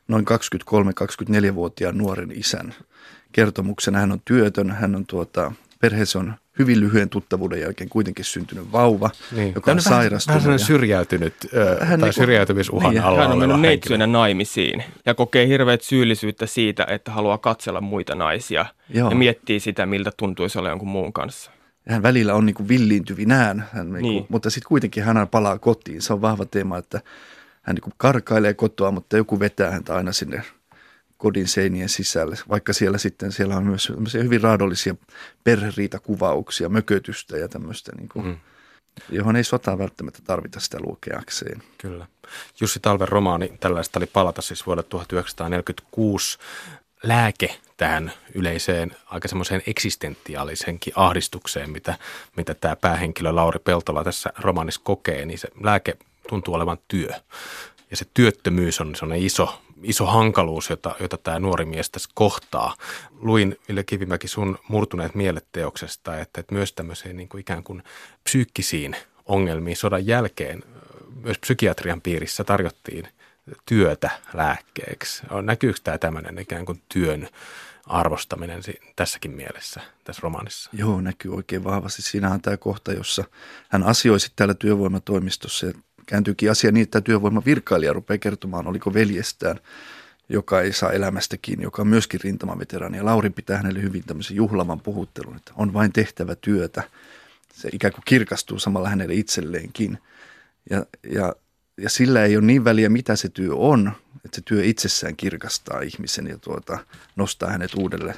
noin 0.08 0.26
23-24-vuotiaan 0.26 1.98
nuoren 1.98 2.32
isän 2.32 2.76
kertomuksena. 3.32 4.00
Hän 4.00 4.12
on 4.12 4.22
työtön, 4.26 4.72
hän 4.72 4.96
on 4.96 5.06
tuota, 5.06 5.52
perheessä 5.82 6.20
on 6.20 6.34
hyvin 6.60 6.80
lyhyen 6.80 7.10
tuttavuuden 7.10 7.62
jälkeen 7.62 7.90
kuitenkin 7.90 8.26
syntynyt 8.26 8.72
vauva, 8.72 9.10
niin. 9.32 9.56
joka 9.56 9.72
on 9.72 9.82
sairastunut. 9.82 10.44
Vähän 10.44 10.60
ja... 10.60 10.66
syrjäytynyt 10.66 11.34
hän 11.82 12.00
tai 12.00 12.08
niin 12.08 12.14
syrjäytymisuhan 12.14 12.94
niin, 12.94 13.04
alla 13.04 13.22
Hän 13.22 13.32
on 13.32 13.38
mennyt 13.38 13.60
neitsyönä 13.60 14.08
naimisiin 14.08 14.84
ja 15.06 15.14
kokee 15.14 15.48
hirveät 15.48 15.82
syyllisyyttä 15.82 16.46
siitä, 16.46 16.88
että 16.90 17.12
haluaa 17.12 17.38
katsella 17.38 17.82
muita 17.82 18.16
naisia 18.16 18.66
Joo. 18.90 19.10
ja 19.10 19.16
miettii 19.16 19.60
sitä, 19.60 19.86
miltä 19.86 20.12
tuntuisi 20.18 20.60
olla 20.60 20.70
jonkun 20.70 20.88
muun 20.88 21.14
kanssa. 21.14 21.52
Hän 21.90 22.04
välillä 22.04 22.34
on 22.34 22.46
niin 22.46 22.54
kuin 22.54 22.68
villiintyvinään, 22.68 23.66
hän 23.74 23.94
niin 23.94 24.04
niin. 24.04 24.26
mutta 24.30 24.50
sitten 24.50 24.68
kuitenkin 24.68 25.04
hän 25.04 25.28
palaa 25.28 25.60
kotiin. 25.60 26.02
Se 26.02 26.14
on 26.14 26.22
vahva 26.22 26.46
teema, 26.46 26.78
että 26.78 27.02
hän 27.62 27.76
niin 27.76 27.94
karkailee 27.98 28.54
kotoa, 28.54 28.92
mutta 28.92 29.18
joku 29.18 29.40
vetää 29.40 29.72
häntä 29.72 29.96
aina 29.96 30.12
sinne 30.12 30.44
kodin 31.26 31.48
seinien 31.48 31.90
sisälle, 31.90 32.38
vaikka 32.50 32.74
siellä 32.74 32.98
sitten 32.98 33.32
siellä 33.32 33.58
on 33.58 33.64
myös 33.64 33.92
hyvin 34.14 34.42
raadollisia 34.42 34.96
perheriitakuvauksia, 35.44 36.70
mökötystä 36.70 37.38
ja 37.38 37.48
tämmöistä, 37.48 37.92
niin 37.98 38.10
kuin, 38.10 38.26
mm. 38.26 38.38
johon 39.10 39.36
ei 39.36 39.44
sotaa 39.44 39.78
välttämättä 39.78 40.20
tarvita 40.24 40.60
sitä 40.60 40.78
lukeakseen. 40.80 41.64
Kyllä. 41.78 42.08
Jussi 42.62 42.80
Talven 42.80 43.08
romaani 43.08 43.54
tällaista 43.60 44.00
oli 44.00 44.06
palata 44.06 44.42
siis 44.42 44.66
vuodelta 44.66 44.90
1946 44.90 46.38
lääke 47.04 47.56
tähän 47.78 48.12
yleiseen 48.34 48.96
aika 49.06 49.28
semmoiseen 49.28 49.62
eksistentiaalisenkin 49.68 50.94
ahdistukseen, 50.96 51.70
mitä, 51.70 51.96
mitä 52.38 52.54
tämä 52.54 52.76
päähenkilö 52.76 53.36
Lauri 53.36 53.60
Peltola 53.60 54.04
tässä 54.04 54.30
romaanissa 54.38 54.82
kokee, 54.84 55.26
niin 55.26 55.40
se 55.40 55.48
lääke 55.64 55.98
tuntuu 56.30 56.54
olevan 56.54 56.78
työ. 56.88 57.10
Ja 57.92 57.98
se 57.98 58.06
työttömyys 58.14 58.82
on 58.82 58.96
sellainen 58.96 59.26
iso 59.26 59.62
iso 59.86 60.06
hankaluus, 60.06 60.70
jota, 60.70 60.96
jota 61.00 61.18
tämä 61.18 61.40
nuori 61.40 61.66
mies 61.66 61.90
tässä 61.90 62.10
kohtaa. 62.14 62.76
Luin 63.12 63.58
Ville 63.68 63.84
Kivimäki 63.84 64.28
sun 64.28 64.58
murtuneet 64.68 65.16
mieletteoksesta, 65.16 66.20
että, 66.20 66.40
että 66.42 66.54
myös 66.54 66.74
tämmöiseen 66.74 67.18
niin 67.18 67.30
kuin 67.30 67.42
ikään 67.42 67.64
kuin 67.64 67.84
psyykkisiin 68.24 68.96
ongelmiin 69.26 69.78
sodan 69.78 70.08
jälkeen 70.08 70.64
myös 71.24 71.40
psykiatrian 71.40 72.02
piirissä 72.02 72.44
tarjottiin 72.44 73.08
työtä 73.66 74.10
lääkkeeksi. 74.34 75.24
Näkyykö 75.42 75.80
tämä 75.84 75.98
tämmöinen 75.98 76.40
ikään 76.40 76.66
kuin 76.66 76.82
työn 76.94 77.28
arvostaminen 77.88 78.62
tässäkin 78.96 79.32
mielessä 79.32 79.82
tässä 80.04 80.20
romaanissa? 80.24 80.70
Joo, 80.74 81.02
näkyy 81.02 81.36
oikein 81.36 81.64
vahvasti. 81.64 82.02
Siinä 82.02 82.32
on 82.32 82.42
tämä 82.42 82.58
kohta, 82.58 82.94
jossa 82.94 83.24
hän 83.70 83.84
asioi 83.84 84.18
täällä 84.36 84.54
työvoimatoimistossa 84.54 85.66
ja 85.66 85.74
kääntyykin 86.06 86.52
asia 86.52 86.72
niin, 86.72 86.84
että 86.84 87.02
työvoimavirkailija 87.02 87.94
rupeaa 87.94 88.18
kertomaan, 88.18 88.68
oliko 88.68 88.94
veljestään, 88.94 89.60
joka 90.30 90.62
ei 90.62 90.74
saa 90.74 90.92
elämästä 90.92 91.38
kiinni, 91.42 91.64
joka 91.64 91.82
on 91.82 91.88
myöskin 91.88 92.20
rintamaveteraani. 92.24 92.98
Ja 92.98 93.06
Lauri 93.06 93.30
pitää 93.30 93.58
hänelle 93.58 93.82
hyvin 93.82 94.04
tämmöisen 94.04 94.38
juhlavan 94.38 94.80
puhuttelun, 94.80 95.36
että 95.36 95.52
on 95.56 95.74
vain 95.74 95.94
tehtävä 95.94 96.36
työtä. 96.36 96.84
Se 97.54 97.70
ikään 97.72 97.94
kuin 97.94 98.04
kirkastuu 98.06 98.60
samalla 98.60 98.90
hänelle 98.90 99.14
itselleenkin. 99.14 99.98
Ja, 100.70 100.86
ja, 101.12 101.36
ja 101.78 101.90
sillä 101.90 102.26
ei 102.26 102.38
ole 102.38 102.46
niin 102.46 102.64
väliä, 102.64 102.90
mitä 102.90 103.16
se 103.16 103.30
työ 103.30 103.56
on, 103.56 103.92
että 104.26 104.36
se 104.36 104.42
työ 104.46 104.64
itsessään 104.64 105.16
kirkastaa 105.16 105.82
ihmisen 105.82 106.28
ja 106.28 106.38
tuota, 106.38 106.78
nostaa 107.16 107.50
hänet 107.50 107.74
uudelle, 107.74 108.16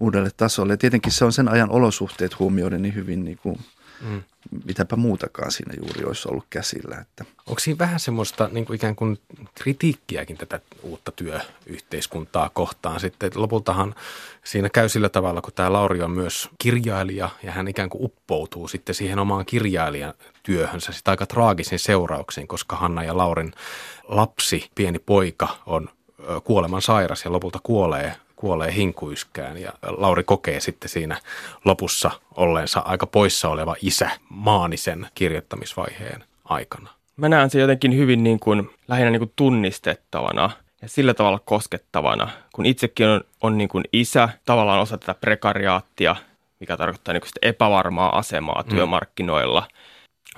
uudelle 0.00 0.30
tasolle. 0.36 0.72
Ja 0.72 0.76
tietenkin 0.76 1.12
se 1.12 1.24
on 1.24 1.32
sen 1.32 1.48
ajan 1.48 1.70
olosuhteet 1.70 2.38
huomioiden 2.38 2.82
niin 2.82 2.94
hyvin 2.94 3.24
niin 3.24 3.38
kuin 3.38 3.58
mm 4.00 4.22
mitäpä 4.64 4.96
muutakaan 4.96 5.52
siinä 5.52 5.74
juuri 5.82 6.04
olisi 6.04 6.28
ollut 6.28 6.46
käsillä. 6.50 6.96
Että. 7.00 7.24
Onko 7.46 7.58
siinä 7.58 7.78
vähän 7.78 8.00
semmoista 8.00 8.48
niin 8.52 8.66
kuin 8.66 8.74
ikään 8.74 8.96
kuin 8.96 9.18
kritiikkiäkin 9.54 10.36
tätä 10.36 10.60
uutta 10.82 11.12
työyhteiskuntaa 11.12 12.50
kohtaan 12.52 13.00
sitten? 13.00 13.30
Lopultahan 13.34 13.94
siinä 14.44 14.68
käy 14.68 14.88
sillä 14.88 15.08
tavalla, 15.08 15.40
kun 15.40 15.52
tämä 15.52 15.72
Lauri 15.72 16.02
on 16.02 16.10
myös 16.10 16.48
kirjailija 16.58 17.30
ja 17.42 17.52
hän 17.52 17.68
ikään 17.68 17.90
kuin 17.90 18.04
uppoutuu 18.04 18.68
sitten 18.68 18.94
siihen 18.94 19.18
omaan 19.18 19.46
kirjailijan 19.46 20.14
työhönsä 20.42 20.92
sitä 20.92 21.10
aika 21.10 21.26
traagisin 21.26 21.78
seurauksiin, 21.78 22.48
koska 22.48 22.76
Hanna 22.76 23.04
ja 23.04 23.16
Laurin 23.16 23.52
lapsi, 24.04 24.70
pieni 24.74 24.98
poika, 24.98 25.48
on 25.66 25.88
kuoleman 26.44 26.82
sairas 26.82 27.24
ja 27.24 27.32
lopulta 27.32 27.58
kuolee 27.62 28.14
kuolee 28.40 28.74
hinkuyskään 28.74 29.58
ja 29.58 29.72
Lauri 29.82 30.24
kokee 30.24 30.60
sitten 30.60 30.88
siinä 30.88 31.16
lopussa 31.64 32.10
olleensa 32.36 32.80
aika 32.80 33.06
poissa 33.06 33.48
oleva 33.48 33.76
isä 33.82 34.10
maanisen 34.28 35.06
kirjoittamisvaiheen 35.14 36.24
aikana. 36.44 36.90
Mä 37.16 37.28
näen 37.28 37.50
se 37.50 37.60
jotenkin 37.60 37.96
hyvin 37.96 38.24
niin 38.24 38.40
kuin, 38.40 38.70
lähinnä 38.88 39.10
niin 39.10 39.20
kuin 39.20 39.32
tunnistettavana 39.36 40.50
ja 40.82 40.88
sillä 40.88 41.14
tavalla 41.14 41.40
koskettavana, 41.44 42.30
kun 42.54 42.66
itsekin 42.66 43.06
on, 43.06 43.20
on 43.40 43.58
niin 43.58 43.68
kuin 43.68 43.84
isä, 43.92 44.28
tavallaan 44.44 44.80
osa 44.80 44.98
tätä 44.98 45.14
prekariaattia, 45.20 46.16
mikä 46.60 46.76
tarkoittaa 46.76 47.12
niin 47.12 47.20
kuin 47.20 47.28
sitä 47.28 47.40
epävarmaa 47.42 48.18
asemaa 48.18 48.62
mm. 48.62 48.68
työmarkkinoilla. 48.68 49.68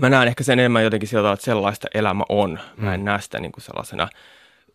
Mä 0.01 0.09
näen 0.09 0.29
ehkä 0.29 0.45
sen 0.45 0.59
enemmän 0.59 0.85
jotenkin 0.85 1.09
sillä 1.09 1.21
tavalla, 1.21 1.35
että 1.35 1.45
sellaista 1.45 1.89
elämä 1.95 2.25
on. 2.29 2.59
Mä 2.77 2.95
en 2.95 3.01
mm. 3.01 3.05
näe 3.05 3.21
sitä 3.21 3.41
niin 3.41 3.53
kuin 3.53 3.65
sellaisena 3.65 4.09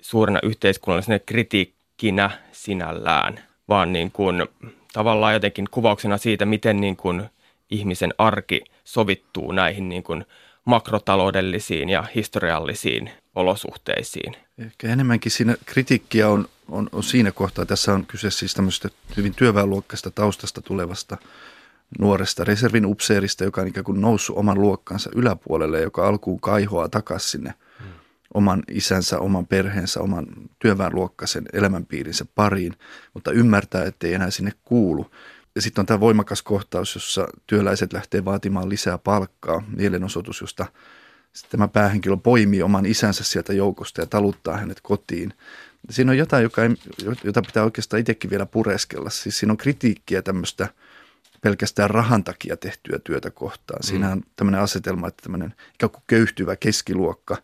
suurena 0.02 0.40
yhteiskunnallisena 0.44 1.20
kritiikkiä 1.20 1.75
merkkinä 1.96 2.30
sinällään, 2.52 3.40
vaan 3.70 3.94
niin 3.94 4.12
kuin 4.12 4.48
tavallaan 4.94 5.34
jotenkin 5.34 5.68
kuvauksena 5.72 6.18
siitä, 6.18 6.46
miten 6.46 6.82
niin 6.82 6.96
kuin 6.96 7.24
ihmisen 7.70 8.14
arki 8.18 8.62
sovittuu 8.84 9.52
näihin 9.52 9.90
niin 9.90 10.04
kuin 10.04 10.26
makrotaloudellisiin 10.66 11.90
ja 11.90 12.04
historiallisiin 12.16 13.12
olosuhteisiin. 13.36 14.36
Ehkä 14.58 14.88
enemmänkin 14.88 15.32
siinä 15.32 15.56
kritiikkiä 15.66 16.30
on, 16.30 16.48
on, 16.70 16.90
on 16.92 17.04
siinä 17.04 17.32
kohtaa. 17.32 17.66
Tässä 17.66 17.94
on 17.94 18.06
kyse 18.06 18.32
siis 18.32 18.54
tämmöistä 18.54 18.90
hyvin 19.18 19.36
työväenluokkaista 19.36 20.12
taustasta 20.12 20.62
tulevasta 20.62 21.18
nuoresta 22.00 22.44
reservin 22.44 22.86
upseerista, 22.86 23.44
joka 23.44 23.62
on 23.62 23.68
ikään 23.68 23.84
kuin 23.84 24.02
noussut 24.02 24.38
oman 24.38 24.62
luokkansa 24.62 25.10
yläpuolelle, 25.16 25.82
joka 25.82 26.08
alkuun 26.08 26.40
kaihoaa 26.40 26.90
takaisin 26.90 27.30
sinne. 27.30 27.54
Oman 28.36 28.64
isänsä, 28.72 29.20
oman 29.20 29.48
perheensä, 29.48 30.00
oman 30.00 30.28
työväenluokkaisen 30.60 31.46
elämänpiirinsä 31.54 32.26
pariin, 32.36 32.74
mutta 33.14 33.32
ymmärtää, 33.32 33.84
ettei 33.84 34.14
enää 34.14 34.32
sinne 34.32 34.52
kuulu. 34.64 35.12
Ja 35.56 35.62
sitten 35.62 35.82
on 35.82 35.86
tämä 35.86 36.00
voimakas 36.00 36.42
kohtaus, 36.42 36.96
jossa 36.96 37.28
työläiset 37.48 37.94
lähtee 37.94 38.26
vaatimaan 38.26 38.70
lisää 38.70 38.98
palkkaa, 38.98 39.64
mielenosoitus, 39.78 40.42
josta 40.42 40.66
tämä 41.50 41.68
päähenkilö 41.68 42.18
poimii 42.18 42.64
oman 42.64 42.86
isänsä 42.86 43.24
sieltä 43.24 43.54
joukosta 43.54 44.02
ja 44.02 44.06
taluttaa 44.06 44.58
hänet 44.58 44.80
kotiin. 44.84 45.34
Siinä 45.90 46.12
on 46.12 46.18
jotain, 46.18 46.44
joka 46.44 46.64
ei, 46.64 46.70
jota 47.24 47.42
pitää 47.42 47.64
oikeastaan 47.64 48.00
itsekin 48.00 48.30
vielä 48.30 48.46
pureskella. 48.46 49.10
Siis 49.10 49.40
siinä 49.40 49.52
on 49.54 49.58
kritiikkiä 49.58 50.22
tämmöistä 50.22 50.68
pelkästään 51.42 51.90
rahan 51.90 52.24
takia 52.24 52.58
tehtyä 52.58 53.00
työtä 53.04 53.32
kohtaan. 53.32 53.80
Mm. 53.80 53.88
Siinä 53.88 54.12
on 54.12 54.24
tämmöinen 54.36 54.62
asetelma, 54.62 55.08
että 55.08 55.24
tämmöinen 55.24 55.54
ikään 55.74 55.90
kuin 55.90 56.04
köyhtyvä 56.08 56.56
keskiluokka, 56.56 57.38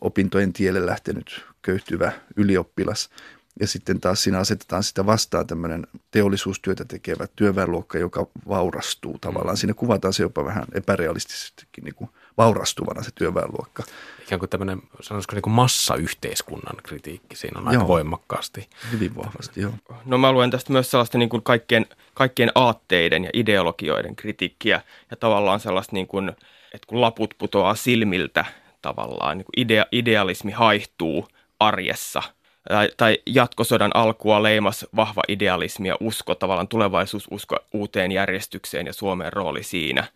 opintojen 0.00 0.52
tielle 0.52 0.86
lähtenyt 0.86 1.44
köyhtyvä 1.62 2.12
ylioppilas– 2.36 3.10
ja 3.60 3.66
sitten 3.66 4.00
taas 4.00 4.22
siinä 4.22 4.38
asetetaan 4.38 4.82
sitä 4.82 5.06
vastaan 5.06 5.46
tämmöinen 5.46 5.86
teollisuustyötä 6.10 6.84
tekevä 6.84 7.26
työväenluokka, 7.36 7.98
joka 7.98 8.26
vaurastuu 8.48 9.18
tavallaan. 9.18 9.54
Mm. 9.54 9.58
Siinä 9.58 9.74
kuvataan 9.74 10.14
se 10.14 10.22
jopa 10.22 10.44
vähän 10.44 10.64
epärealistisestikin 10.74 11.84
niin 11.84 11.94
kuin 11.94 12.10
vaurastuvana 12.38 13.02
se 13.02 13.10
työväenluokka. 13.14 13.82
Ikään 14.22 14.38
kuin 14.38 14.48
tämmöinen, 14.48 14.82
sanoisiko 15.00 15.34
niin 15.34 15.42
kuin 15.42 15.54
massayhteiskunnan 15.54 16.76
kritiikki 16.82 17.36
siinä 17.36 17.60
on 17.60 17.68
aika 17.68 17.80
joo. 17.80 17.88
voimakkaasti. 17.88 18.68
Hyvin 18.92 19.16
vahvasti, 19.16 19.60
joo. 19.60 19.72
No 20.04 20.18
mä 20.18 20.32
luen 20.32 20.50
tästä 20.50 20.72
myös 20.72 20.90
sellaista 20.90 21.18
niin 21.18 21.28
kuin 21.28 21.42
kaikkien, 21.42 21.86
kaikkien 22.14 22.52
aatteiden 22.54 23.24
ja 23.24 23.30
ideologioiden 23.32 24.16
kritiikkiä 24.16 24.80
ja 25.10 25.16
tavallaan 25.16 25.60
sellaista 25.60 25.92
niin 25.92 26.06
kuin, 26.06 26.28
että 26.74 26.86
kun 26.86 27.00
laput 27.00 27.34
putoaa 27.38 27.74
silmiltä 27.74 28.44
tavallaan, 28.84 29.38
niin 29.38 29.46
idea, 29.56 29.86
idealismi 29.92 30.52
haihtuu 30.52 31.28
arjessa– 31.60 32.22
tai, 32.68 32.90
tai 32.96 33.18
jatkosodan 33.26 33.90
alkua 33.94 34.42
leimas 34.42 34.86
vahva 34.96 35.22
idealismi 35.28 35.88
ja 35.88 35.96
usko, 36.00 36.34
tavallaan 36.34 36.68
tulevaisuususko 36.68 37.56
uuteen 37.72 38.12
järjestykseen 38.12 38.86
ja 38.86 38.92
Suomen 38.92 39.32
rooli 39.32 39.62
siinä. 39.62 40.06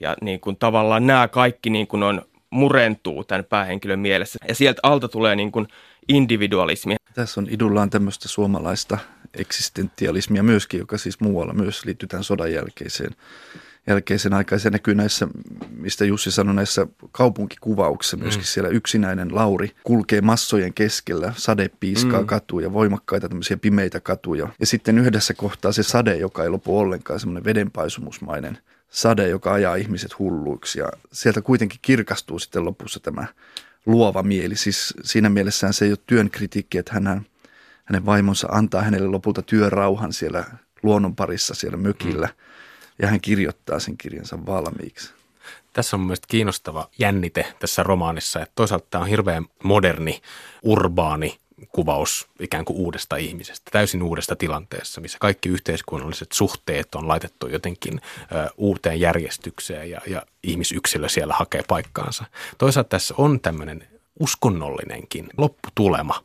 Ja 0.00 0.16
niin 0.20 0.40
kuin 0.40 0.56
tavallaan 0.56 1.06
nämä 1.06 1.28
kaikki 1.28 1.70
niin 1.70 1.86
kuin 1.86 2.02
on 2.02 2.22
murentuu 2.50 3.24
tämän 3.24 3.44
päähenkilön 3.44 4.00
mielessä. 4.00 4.38
Ja 4.48 4.54
sieltä 4.54 4.80
alta 4.82 5.08
tulee 5.08 5.36
niin 5.36 5.52
kuin 5.52 5.68
individualismi. 6.08 6.96
Tässä 7.14 7.40
on 7.40 7.46
idullaan 7.50 7.90
tämmöistä 7.90 8.28
suomalaista 8.28 8.98
eksistentialismia 9.34 10.42
myöskin, 10.42 10.80
joka 10.80 10.98
siis 10.98 11.20
muualla 11.20 11.52
myös 11.52 11.84
liittyy 11.84 12.08
tämän 12.08 12.24
sodan 12.24 12.52
jälkeiseen 12.52 13.16
jälkeisen 13.86 14.34
aikaan. 14.34 14.60
Se 14.60 14.70
näkyy 14.70 14.94
näissä, 14.94 15.28
mistä 15.76 16.04
Jussi 16.04 16.30
sanoi, 16.30 16.54
näissä 16.54 16.86
kaupunkikuvauksissa 17.12 18.16
myöskin 18.16 18.42
mm. 18.42 18.46
siellä 18.46 18.70
yksinäinen 18.70 19.34
Lauri 19.34 19.70
kulkee 19.84 20.20
massojen 20.20 20.74
keskellä, 20.74 21.32
sade 21.36 21.70
piiskaa 21.80 22.20
mm. 22.20 22.26
katuja, 22.26 22.72
voimakkaita 22.72 23.28
tämmöisiä 23.28 23.56
pimeitä 23.56 24.00
katuja. 24.00 24.48
Ja 24.60 24.66
sitten 24.66 24.98
yhdessä 24.98 25.34
kohtaa 25.34 25.72
se 25.72 25.82
sade, 25.82 26.16
joka 26.16 26.42
ei 26.42 26.48
lopu 26.48 26.78
ollenkaan, 26.78 27.20
semmoinen 27.20 27.44
vedenpaisumusmainen 27.44 28.58
sade, 28.88 29.28
joka 29.28 29.52
ajaa 29.52 29.74
ihmiset 29.74 30.18
hulluiksi. 30.18 30.78
Ja 30.78 30.88
sieltä 31.12 31.42
kuitenkin 31.42 31.78
kirkastuu 31.82 32.38
sitten 32.38 32.64
lopussa 32.64 33.00
tämä 33.00 33.26
luova 33.86 34.22
mieli. 34.22 34.56
Siis 34.56 34.94
siinä 35.02 35.28
mielessään 35.28 35.72
se 35.72 35.84
ei 35.84 35.90
ole 35.90 35.98
työn 36.06 36.30
kritiikki, 36.30 36.78
että 36.78 36.92
hän, 36.94 37.26
hänen 37.84 38.06
vaimonsa 38.06 38.48
antaa 38.50 38.82
hänelle 38.82 39.08
lopulta 39.08 39.42
työrauhan 39.42 40.12
siellä 40.12 40.44
luonnon 40.82 41.16
parissa 41.16 41.54
siellä 41.54 41.76
mökillä. 41.76 42.26
Mm 42.26 42.52
ja 43.02 43.08
hän 43.08 43.20
kirjoittaa 43.20 43.80
sen 43.80 43.98
kirjansa 43.98 44.46
valmiiksi. 44.46 45.12
Tässä 45.72 45.96
on 45.96 46.00
mielestäni 46.00 46.28
kiinnostava 46.28 46.88
jännite 46.98 47.46
tässä 47.58 47.82
romaanissa, 47.82 48.40
että 48.40 48.52
toisaalta 48.54 48.86
tämä 48.90 49.02
on 49.02 49.08
hirveän 49.08 49.46
moderni, 49.62 50.22
urbaani 50.62 51.38
kuvaus 51.72 52.28
ikään 52.40 52.64
kuin 52.64 52.76
uudesta 52.76 53.16
ihmisestä, 53.16 53.70
täysin 53.70 54.02
uudesta 54.02 54.36
tilanteessa, 54.36 55.00
missä 55.00 55.18
kaikki 55.20 55.48
yhteiskunnalliset 55.48 56.32
suhteet 56.32 56.94
on 56.94 57.08
laitettu 57.08 57.48
jotenkin 57.48 58.00
ö, 58.32 58.50
uuteen 58.56 59.00
järjestykseen 59.00 59.90
ja, 59.90 60.00
ja 60.06 60.22
ihmisyksilö 60.42 61.08
siellä 61.08 61.34
hakee 61.34 61.62
paikkaansa. 61.68 62.24
Toisaalta 62.58 62.88
tässä 62.88 63.14
on 63.18 63.40
tämmöinen 63.40 63.88
uskonnollinenkin 64.20 65.28
lopputulema. 65.36 66.24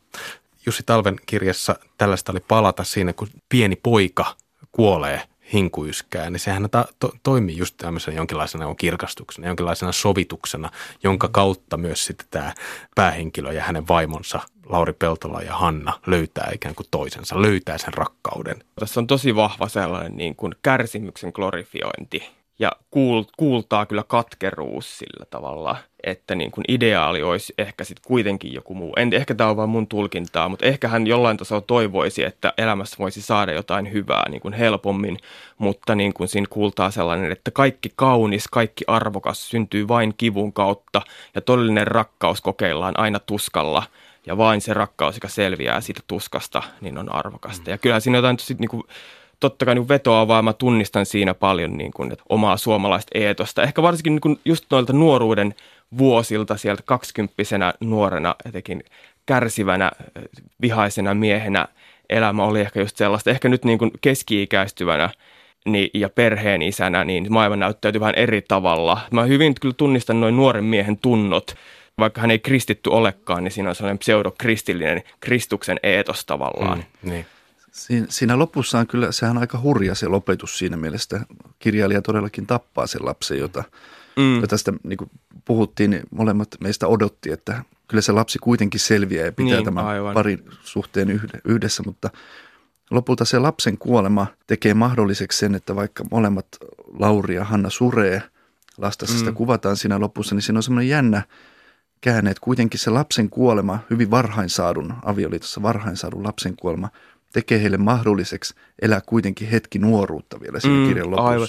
Jussi 0.68 0.82
Talven 0.86 1.16
kirjassa 1.26 1.76
tällaista 1.98 2.32
oli 2.32 2.40
palata 2.40 2.84
siinä, 2.84 3.12
kun 3.12 3.28
pieni 3.48 3.76
poika 3.76 4.36
kuolee 4.72 5.22
hinkuyskää, 5.52 6.30
niin 6.30 6.40
sehän 6.40 6.70
ta- 6.70 6.84
to- 6.98 7.12
toimii 7.22 7.56
just 7.56 7.76
tämmöisenä 7.76 8.16
jonkinlaisena 8.16 8.74
kirkastuksena, 8.74 9.46
jonkinlaisena 9.46 9.92
sovituksena, 9.92 10.70
jonka 11.02 11.28
kautta 11.28 11.76
myös 11.76 12.04
sitten 12.04 12.26
tämä 12.30 12.54
päähenkilö 12.94 13.52
ja 13.52 13.62
hänen 13.62 13.88
vaimonsa 13.88 14.40
Lauri 14.66 14.92
Peltola 14.92 15.42
ja 15.42 15.54
Hanna 15.54 16.00
löytää 16.06 16.50
ikään 16.54 16.74
kuin 16.74 16.86
toisensa, 16.90 17.42
löytää 17.42 17.78
sen 17.78 17.94
rakkauden. 17.94 18.56
Tässä 18.80 19.00
on 19.00 19.06
tosi 19.06 19.34
vahva 19.34 19.68
sellainen 19.68 20.16
niin 20.16 20.36
kuin 20.36 20.54
kärsimyksen 20.62 21.32
glorifiointi 21.34 22.37
ja 22.58 22.72
kuul, 22.90 23.24
kuultaa 23.36 23.86
kyllä 23.86 24.02
katkeruus 24.02 24.98
sillä 24.98 25.26
tavalla, 25.30 25.76
että 26.04 26.34
niin 26.34 26.50
kuin 26.50 26.64
ideaali 26.68 27.22
olisi 27.22 27.54
ehkä 27.58 27.84
sitten 27.84 28.04
kuitenkin 28.08 28.54
joku 28.54 28.74
muu. 28.74 28.92
En, 28.96 29.12
ehkä 29.12 29.34
tämä 29.34 29.50
on 29.50 29.56
vain 29.56 29.70
mun 29.70 29.86
tulkintaa, 29.86 30.48
mutta 30.48 30.66
ehkä 30.66 30.88
hän 30.88 31.06
jollain 31.06 31.36
tasolla 31.36 31.62
toivoisi, 31.66 32.24
että 32.24 32.52
elämässä 32.58 32.96
voisi 32.98 33.22
saada 33.22 33.52
jotain 33.52 33.92
hyvää 33.92 34.28
niin 34.28 34.40
kuin 34.40 34.54
helpommin, 34.54 35.18
mutta 35.58 35.94
niin 35.94 36.14
kuin 36.14 36.28
siinä 36.28 36.46
kuultaa 36.50 36.90
sellainen, 36.90 37.32
että 37.32 37.50
kaikki 37.50 37.92
kaunis, 37.96 38.48
kaikki 38.48 38.84
arvokas 38.86 39.50
syntyy 39.50 39.88
vain 39.88 40.14
kivun 40.16 40.52
kautta 40.52 41.02
ja 41.34 41.40
todellinen 41.40 41.86
rakkaus 41.86 42.40
kokeillaan 42.40 42.98
aina 42.98 43.18
tuskalla 43.18 43.82
ja 44.26 44.36
vain 44.36 44.60
se 44.60 44.74
rakkaus, 44.74 45.16
joka 45.16 45.28
selviää 45.28 45.80
siitä 45.80 46.00
tuskasta, 46.06 46.62
niin 46.80 46.98
on 46.98 47.14
arvokasta. 47.14 47.70
Ja 47.70 47.78
kyllä 47.78 48.00
siinä 48.00 48.18
jotain 48.18 48.38
sit 48.38 48.58
niin 48.58 48.68
kuin 48.68 48.82
totta 49.40 49.64
kai 49.64 49.74
niin 49.74 49.88
vetoavaa, 49.88 50.42
mä 50.42 50.52
tunnistan 50.52 51.06
siinä 51.06 51.34
paljon 51.34 51.78
niin 51.78 51.92
kuin, 51.92 52.12
että 52.12 52.24
omaa 52.28 52.56
suomalaista 52.56 53.18
eetosta. 53.18 53.62
Ehkä 53.62 53.82
varsinkin 53.82 54.10
niin 54.10 54.20
kuin 54.20 54.40
just 54.44 54.64
noilta 54.70 54.92
nuoruuden 54.92 55.54
vuosilta 55.98 56.56
sieltä 56.56 56.82
kaksikymppisenä 56.86 57.74
nuorena 57.80 58.34
etenkin 58.44 58.84
kärsivänä, 59.26 59.90
vihaisena 60.60 61.14
miehenä 61.14 61.68
elämä 62.10 62.44
oli 62.44 62.60
ehkä 62.60 62.80
just 62.80 62.96
sellaista. 62.96 63.30
Ehkä 63.30 63.48
nyt 63.48 63.64
niin 63.64 63.78
kuin 63.78 63.90
keski-ikäistyvänä 64.00 65.10
niin, 65.64 65.90
ja 65.94 66.08
perheen 66.08 66.62
isänä, 66.62 67.04
niin 67.04 67.32
maailma 67.32 67.56
näyttäytyy 67.56 68.00
vähän 68.00 68.14
eri 68.14 68.42
tavalla. 68.42 69.00
Mä 69.10 69.24
hyvin 69.24 69.54
kyllä 69.60 69.74
tunnistan 69.76 70.20
noin 70.20 70.36
nuoren 70.36 70.64
miehen 70.64 70.98
tunnot, 70.98 71.54
vaikka 71.98 72.20
hän 72.20 72.30
ei 72.30 72.38
kristitty 72.38 72.90
olekaan, 72.90 73.44
niin 73.44 73.52
siinä 73.52 73.68
on 73.68 73.74
sellainen 73.74 73.98
pseudokristillinen 73.98 75.02
Kristuksen 75.20 75.80
eetos 75.82 76.24
tavallaan. 76.26 76.78
Mm, 76.78 77.10
niin. 77.10 77.26
Siin, 77.72 78.06
siinä 78.08 78.38
lopussa 78.38 78.78
on 78.78 78.86
kyllä, 78.86 79.12
sehän 79.12 79.36
on 79.36 79.40
aika 79.40 79.60
hurja 79.60 79.94
se 79.94 80.08
lopetus 80.08 80.58
siinä 80.58 80.76
mielessä. 80.76 81.20
Kirjailija 81.58 82.02
todellakin 82.02 82.46
tappaa 82.46 82.86
sen 82.86 83.04
lapsen, 83.04 83.38
jota, 83.38 83.64
mm. 84.16 84.40
jota 84.40 84.56
sitä 84.56 84.72
niin 84.82 84.96
kuin 84.96 85.10
puhuttiin, 85.44 85.90
niin 85.90 86.02
molemmat 86.10 86.48
meistä 86.60 86.86
odotti, 86.86 87.32
että 87.32 87.64
kyllä 87.88 88.00
se 88.00 88.12
lapsi 88.12 88.38
kuitenkin 88.38 88.80
selviää 88.80 89.24
ja 89.24 89.32
pitää 89.32 89.54
niin, 89.54 89.64
tämän 89.64 89.86
aivan. 89.86 90.14
parin 90.14 90.44
suhteen 90.62 91.20
yhdessä, 91.44 91.82
mutta 91.86 92.10
lopulta 92.90 93.24
se 93.24 93.38
lapsen 93.38 93.78
kuolema 93.78 94.26
tekee 94.46 94.74
mahdolliseksi 94.74 95.38
sen, 95.38 95.54
että 95.54 95.76
vaikka 95.76 96.04
molemmat 96.10 96.46
Lauri 96.98 97.34
ja 97.34 97.44
Hanna 97.44 97.70
suree, 97.70 98.22
lastassa 98.78 99.14
mm. 99.14 99.18
sitä 99.18 99.32
kuvataan 99.32 99.76
siinä 99.76 100.00
lopussa, 100.00 100.34
niin 100.34 100.42
siinä 100.42 100.58
on 100.58 100.62
semmoinen 100.62 100.88
jännä 100.88 101.22
käänne, 102.00 102.30
että 102.30 102.40
kuitenkin 102.40 102.80
se 102.80 102.90
lapsen 102.90 103.30
kuolema, 103.30 103.78
hyvin 103.90 104.10
varhain 104.10 104.48
saadun, 104.48 104.94
avioliitossa 105.04 105.62
varhain 105.62 105.96
saadun 105.96 106.24
lapsen 106.24 106.56
kuolema– 106.56 106.88
tekee 107.32 107.62
heille 107.62 107.76
mahdolliseksi 107.76 108.54
elää 108.82 109.00
kuitenkin 109.06 109.48
hetki 109.48 109.78
nuoruutta 109.78 110.40
vielä 110.40 110.60
siinä 110.60 110.76
mm, 110.76 110.88
kirjan 110.88 111.10
lopussa. 111.10 111.30
Aivan. 111.30 111.48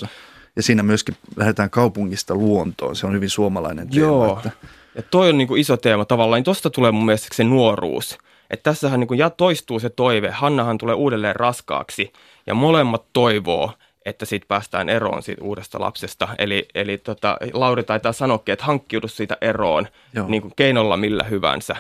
Ja 0.56 0.64
siinä 0.64 0.84
myöskin 0.84 1.16
lähdetään 1.36 1.70
kaupungista 1.70 2.36
luontoon. 2.36 2.96
Se 2.96 3.08
on 3.08 3.14
hyvin 3.14 3.30
suomalainen 3.30 3.90
teema. 3.90 4.08
Joo. 4.08 4.38
Että... 4.38 4.52
Ja 4.96 5.02
toi 5.02 5.30
on 5.30 5.38
niin 5.38 5.48
kuin 5.48 5.62
iso 5.62 5.78
teema 5.78 6.06
tavallaan. 6.06 6.38
Niin 6.38 6.44
tuosta 6.44 6.70
tulee 6.70 6.92
mun 6.92 7.06
mielestä 7.06 7.28
se 7.36 7.44
nuoruus. 7.44 8.18
Että 8.50 8.64
tässähän 8.64 9.00
niin 9.00 9.08
kuin 9.08 9.18
ja 9.18 9.30
toistuu 9.30 9.80
se 9.80 9.90
toive. 9.90 10.30
Hannahan 10.30 10.78
tulee 10.78 10.96
uudelleen 10.96 11.36
raskaaksi 11.36 12.14
ja 12.48 12.54
molemmat 12.54 13.06
toivoo, 13.14 13.74
että 14.06 14.26
siitä 14.26 14.46
päästään 14.48 14.90
eroon 14.90 15.24
siitä 15.24 15.44
uudesta 15.44 15.80
lapsesta. 15.80 16.28
Eli, 16.38 16.68
eli 16.76 16.98
tota, 16.98 17.38
Lauri 17.54 17.84
taitaa 17.84 18.12
sanoakin, 18.12 18.54
että 18.54 18.66
hankkiudu 18.66 19.08
siitä 19.08 19.38
eroon 19.42 19.88
niin 20.28 20.42
kuin 20.42 20.54
keinolla 20.56 20.98
millä 20.98 21.24
hyvänsä. 21.24 21.76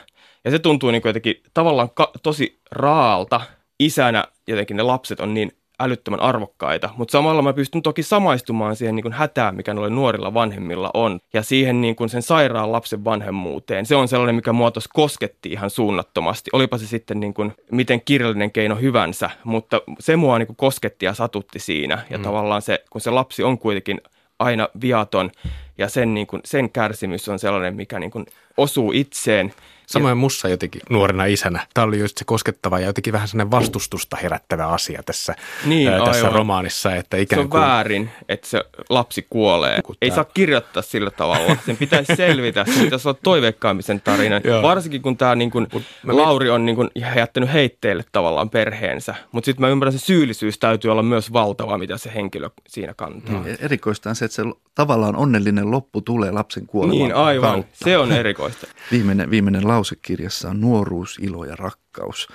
Ja 0.45 0.51
se 0.51 0.59
tuntuu 0.59 0.91
niin 0.91 1.01
kuin 1.01 1.09
jotenkin 1.09 1.43
tavallaan 1.53 1.89
ka- 1.89 2.11
tosi 2.23 2.59
raalta– 2.71 3.41
isänä 3.79 4.25
jotenkin 4.47 4.77
ne 4.77 4.83
lapset 4.83 5.19
on 5.19 5.33
niin 5.33 5.51
älyttömän 5.79 6.19
arvokkaita, 6.19 6.89
mutta 6.97 7.11
samalla 7.11 7.41
mä 7.41 7.53
pystyn 7.53 7.81
toki 7.81 8.03
samaistumaan 8.03 8.75
siihen 8.75 8.95
niin 8.95 9.03
kuin 9.03 9.13
hätään, 9.13 9.55
mikä 9.55 9.73
noilla 9.73 9.95
nuorilla 9.95 10.33
vanhemmilla 10.33 10.91
on, 10.93 11.19
ja 11.33 11.43
siihen 11.43 11.81
niin 11.81 11.95
kuin 11.95 12.09
sen 12.09 12.21
sairaan 12.21 12.71
lapsen 12.71 13.05
vanhemmuuteen. 13.05 13.85
Se 13.85 13.95
on 13.95 14.07
sellainen, 14.07 14.35
mikä 14.35 14.53
muotos 14.53 14.87
kosketti 14.87 15.49
ihan 15.49 15.69
suunnattomasti, 15.69 16.49
olipa 16.53 16.77
se 16.77 16.87
sitten 16.87 17.19
niin 17.19 17.33
kuin 17.33 17.53
miten 17.71 18.01
kirjallinen 18.05 18.51
keino 18.51 18.75
hyvänsä, 18.75 19.29
mutta 19.43 19.81
se 19.99 20.15
mua 20.15 20.39
niin 20.39 20.47
kuin 20.47 20.57
kosketti 20.57 21.05
ja 21.05 21.13
satutti 21.13 21.59
siinä, 21.59 22.05
ja 22.09 22.17
mm. 22.17 22.23
tavallaan 22.23 22.61
se, 22.61 22.83
kun 22.89 23.01
se 23.01 23.09
lapsi 23.09 23.43
on 23.43 23.57
kuitenkin 23.57 24.01
aina 24.39 24.67
viaton, 24.81 25.31
ja 25.79 25.89
sen, 25.89 26.13
niin 26.13 26.27
kuin, 26.27 26.41
sen 26.45 26.69
kärsimys 26.69 27.29
on 27.29 27.39
sellainen, 27.39 27.75
mikä 27.75 27.99
niin 27.99 28.11
kuin 28.11 28.25
osuu 28.57 28.91
itseen, 28.91 29.53
Samoin 29.89 30.17
mussa 30.17 30.49
jotenkin 30.49 30.81
nuorena 30.89 31.25
isänä. 31.25 31.67
Tämä 31.73 31.87
oli 31.87 31.99
just 31.99 32.17
se 32.17 32.25
koskettava 32.25 32.79
ja 32.79 32.85
jotenkin 32.85 33.13
vähän 33.13 33.27
sellainen 33.27 33.51
vastustusta 33.51 34.17
herättävä 34.17 34.67
asia 34.67 35.03
tässä, 35.03 35.35
niin, 35.65 35.89
ää, 35.89 36.05
tässä 36.05 36.29
romaanissa. 36.29 36.95
Että 36.95 37.17
ikään 37.17 37.37
se 37.37 37.43
on 37.43 37.49
kuin... 37.49 37.61
väärin, 37.61 38.09
että 38.29 38.47
se 38.47 38.63
lapsi 38.89 39.27
kuolee. 39.29 39.81
Kun 39.81 39.95
Ei 40.01 40.11
saa 40.11 40.23
kirjoittaa 40.23 40.83
sillä 40.83 41.11
tavalla. 41.11 41.57
Sen 41.65 41.77
pitäisi 41.77 42.15
selvitä. 42.15 42.65
Se 42.65 42.83
pitäisi 42.83 43.07
olla 43.07 43.19
toiveikkaamisen 43.23 44.01
tarina. 44.01 44.41
Varsinkin 44.61 45.01
kun 45.01 45.17
tämä 45.17 45.35
niin 45.35 45.51
kuin, 45.51 45.67
Lauri 46.03 46.49
on 46.49 46.65
niin 46.65 46.75
kuin, 46.75 46.89
jättänyt 47.15 47.53
heitteelle 47.53 48.05
tavallaan 48.11 48.49
perheensä. 48.49 49.15
Mutta 49.31 49.45
sitten 49.45 49.61
mä 49.61 49.69
ymmärrän, 49.69 49.95
että 49.95 50.01
se 50.01 50.05
syyllisyys 50.05 50.57
täytyy 50.57 50.91
olla 50.91 51.03
myös 51.03 51.33
valtava, 51.33 51.77
mitä 51.77 51.97
se 51.97 52.11
henkilö 52.15 52.49
siinä 52.67 52.93
kantaa. 52.93 53.43
Niin, 53.43 53.57
erikoista 53.59 54.09
on 54.09 54.15
se, 54.15 54.25
että 54.25 54.35
se 54.35 54.43
tavallaan 54.75 55.15
onnellinen 55.15 55.68
loppu 55.71 56.01
tulee 56.01 56.31
lapsen 56.31 56.65
kuolemaan 56.67 56.99
Niin, 56.99 57.15
aivan. 57.15 57.51
Kautta. 57.51 57.77
Se 57.85 57.97
on 57.97 58.11
erikoista. 58.11 58.67
viimeinen, 58.91 59.29
viimeinen 59.29 59.67
lausekirjassa 59.67 60.49
on 60.49 60.61
nuoruus, 60.61 61.19
ilo 61.21 61.45
ja 61.45 61.55
rakkaus. 61.55 62.27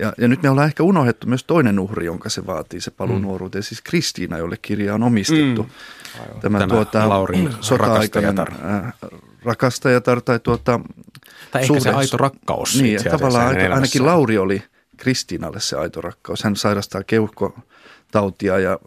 Ja, 0.00 0.12
ja 0.18 0.28
nyt 0.28 0.42
me 0.42 0.50
ollaan 0.50 0.66
ehkä 0.66 0.82
unohdettu 0.82 1.26
myös 1.26 1.44
toinen 1.44 1.78
uhri, 1.78 2.06
jonka 2.06 2.28
se 2.28 2.46
vaatii, 2.46 2.80
se 2.80 2.90
paluu 2.90 3.16
mm. 3.16 3.22
nuoruuteen, 3.22 3.62
siis 3.62 3.82
Kristiina, 3.82 4.38
jolle 4.38 4.56
kirja 4.62 4.94
on 4.94 5.02
omistettu. 5.02 5.62
Mm. 5.62 6.40
Tämä, 6.40 6.58
Tämä 6.58 6.74
tuota, 6.74 7.08
Laurin 7.08 7.50
sota-aikainen 7.60 8.38
rakastajatar. 8.38 9.12
rakastajatar 9.44 10.20
tai 10.20 10.40
tuota... 10.40 10.80
Tai 11.50 11.62
ehkä 11.62 11.80
se 11.80 11.90
aito 11.90 12.16
rakkaus. 12.16 12.82
Niin, 12.82 13.04
tavallaan 13.10 13.46
aito, 13.46 13.74
ainakin 13.74 14.06
Lauri 14.06 14.38
oli 14.38 14.62
Kristiinalle 14.96 15.60
se 15.60 15.76
aito 15.76 16.00
rakkaus. 16.00 16.44
Hän 16.44 16.56
sairastaa 16.56 17.02
keuhko 17.02 17.58
tautia 18.12 18.58
ja, 18.58 18.78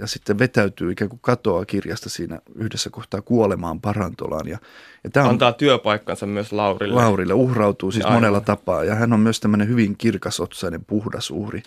ja 0.00 0.06
sitten 0.06 0.38
vetäytyy 0.38 0.92
ikään 0.92 1.08
kuin 1.08 1.20
katoaa 1.22 1.64
kirjasta 1.64 2.08
siinä 2.08 2.38
yhdessä 2.54 2.90
kohtaa 2.90 3.22
kuolemaan 3.22 3.80
parantolaan. 3.80 4.48
Ja, 4.48 4.58
ja 5.04 5.10
tämä 5.10 5.26
on, 5.26 5.30
Antaa 5.30 5.52
työpaikkansa 5.52 6.26
myös 6.26 6.52
Laurille. 6.52 6.94
Laurille, 6.94 7.34
uhrautuu 7.34 7.90
siis 7.90 8.04
Aivan. 8.04 8.16
monella 8.16 8.40
tapaa 8.40 8.84
ja 8.84 8.94
hän 8.94 9.12
on 9.12 9.20
myös 9.20 9.40
tämmöinen 9.40 9.68
hyvin 9.68 9.96
kirkasotsainen, 9.96 10.84
puhdas 10.84 11.30
uhri. 11.30 11.62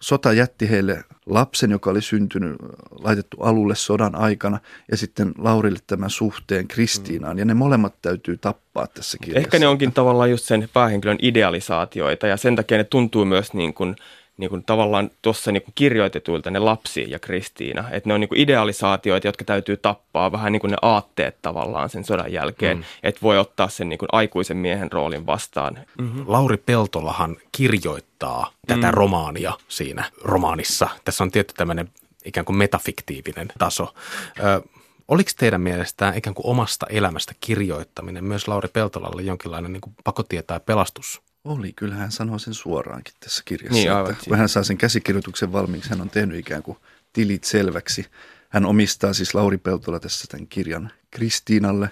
Sota 0.00 0.32
jätti 0.32 0.70
heille 0.70 1.04
lapsen, 1.26 1.70
joka 1.70 1.90
oli 1.90 2.02
syntynyt, 2.02 2.56
laitettu 2.90 3.36
alulle 3.40 3.74
sodan 3.74 4.14
aikana, 4.14 4.58
ja 4.90 4.96
sitten 4.96 5.32
Laurille 5.38 5.78
tämän 5.86 6.10
suhteen 6.10 6.68
Kristiinaan, 6.68 7.38
ja 7.38 7.44
ne 7.44 7.54
molemmat 7.54 7.94
täytyy 8.02 8.36
tappaa 8.36 8.86
tässä 8.86 9.18
kirjassa. 9.20 9.46
Ehkä 9.46 9.58
ne 9.58 9.66
onkin 9.66 9.92
tavallaan 9.92 10.30
just 10.30 10.44
sen 10.44 10.68
päähenkilön 10.72 11.18
idealisaatioita, 11.22 12.26
ja 12.26 12.36
sen 12.36 12.56
takia 12.56 12.78
ne 12.78 12.84
tuntuu 12.84 13.24
myös 13.24 13.54
niin 13.54 13.74
kuin– 13.74 13.96
niin 14.36 14.50
kuin 14.50 14.64
tavallaan 14.64 15.10
tuossa 15.22 15.52
niin 15.52 15.62
kuin 15.62 15.72
kirjoitetuilta 15.74 16.50
ne 16.50 16.58
lapsi 16.58 17.10
ja 17.10 17.18
Kristiina. 17.18 17.90
Että 17.90 18.08
ne 18.08 18.14
on 18.14 18.20
niin 18.20 18.28
kuin 18.28 18.40
idealisaatioita, 18.40 19.28
jotka 19.28 19.44
täytyy 19.44 19.76
tappaa, 19.76 20.32
vähän 20.32 20.52
niin 20.52 20.60
kuin 20.60 20.70
ne 20.70 20.76
aatteet 20.82 21.36
tavallaan 21.42 21.90
sen 21.90 22.04
sodan 22.04 22.32
jälkeen, 22.32 22.76
mm. 22.76 22.84
että 23.02 23.20
voi 23.22 23.38
ottaa 23.38 23.68
sen 23.68 23.88
niin 23.88 23.98
kuin 23.98 24.08
aikuisen 24.12 24.56
miehen 24.56 24.92
roolin 24.92 25.26
vastaan. 25.26 25.78
Mm-hmm. 25.98 26.24
Lauri 26.26 26.56
Peltolahan 26.56 27.36
kirjoittaa 27.52 28.50
tätä 28.66 28.86
mm. 28.86 28.94
romaania 28.94 29.52
siinä 29.68 30.04
romaanissa. 30.22 30.88
Tässä 31.04 31.24
on 31.24 31.30
tietty 31.30 31.54
tämmöinen 31.56 31.88
ikään 32.24 32.44
kuin 32.44 32.56
metafiktiivinen 32.56 33.48
taso. 33.58 33.94
Ö, 34.38 34.62
Oliko 35.08 35.30
teidän 35.36 35.60
mielestään 35.60 36.18
ikään 36.18 36.34
kuin 36.34 36.46
omasta 36.46 36.86
elämästä 36.90 37.34
kirjoittaminen 37.40 38.24
myös 38.24 38.48
Lauri 38.48 38.68
Peltolalle 38.68 39.22
jonkinlainen 39.22 39.72
niin 39.72 39.80
kuin 39.80 39.96
pakotie 40.04 40.42
tai 40.42 40.60
pelastus 40.66 41.22
oli, 41.44 41.72
kyllä 41.72 41.94
hän 41.94 42.12
sanoo 42.12 42.38
sen 42.38 42.54
suoraankin 42.54 43.14
tässä 43.20 43.42
kirjassa. 43.44 43.78
Niin, 43.78 43.92
aivan, 43.92 44.12
että 44.12 44.24
kun 44.28 44.38
hän 44.38 44.48
saa 44.48 44.62
sen 44.62 44.78
käsikirjoituksen 44.78 45.52
valmiiksi, 45.52 45.90
hän 45.90 46.00
on 46.00 46.10
tehnyt 46.10 46.38
ikään 46.38 46.62
kuin 46.62 46.78
tilit 47.12 47.44
selväksi. 47.44 48.06
Hän 48.48 48.66
omistaa 48.66 49.12
siis 49.12 49.34
Lauri 49.34 49.58
Peltola 49.58 50.00
tässä 50.00 50.26
tämän 50.30 50.46
kirjan 50.46 50.92
Kristiinalle. 51.10 51.90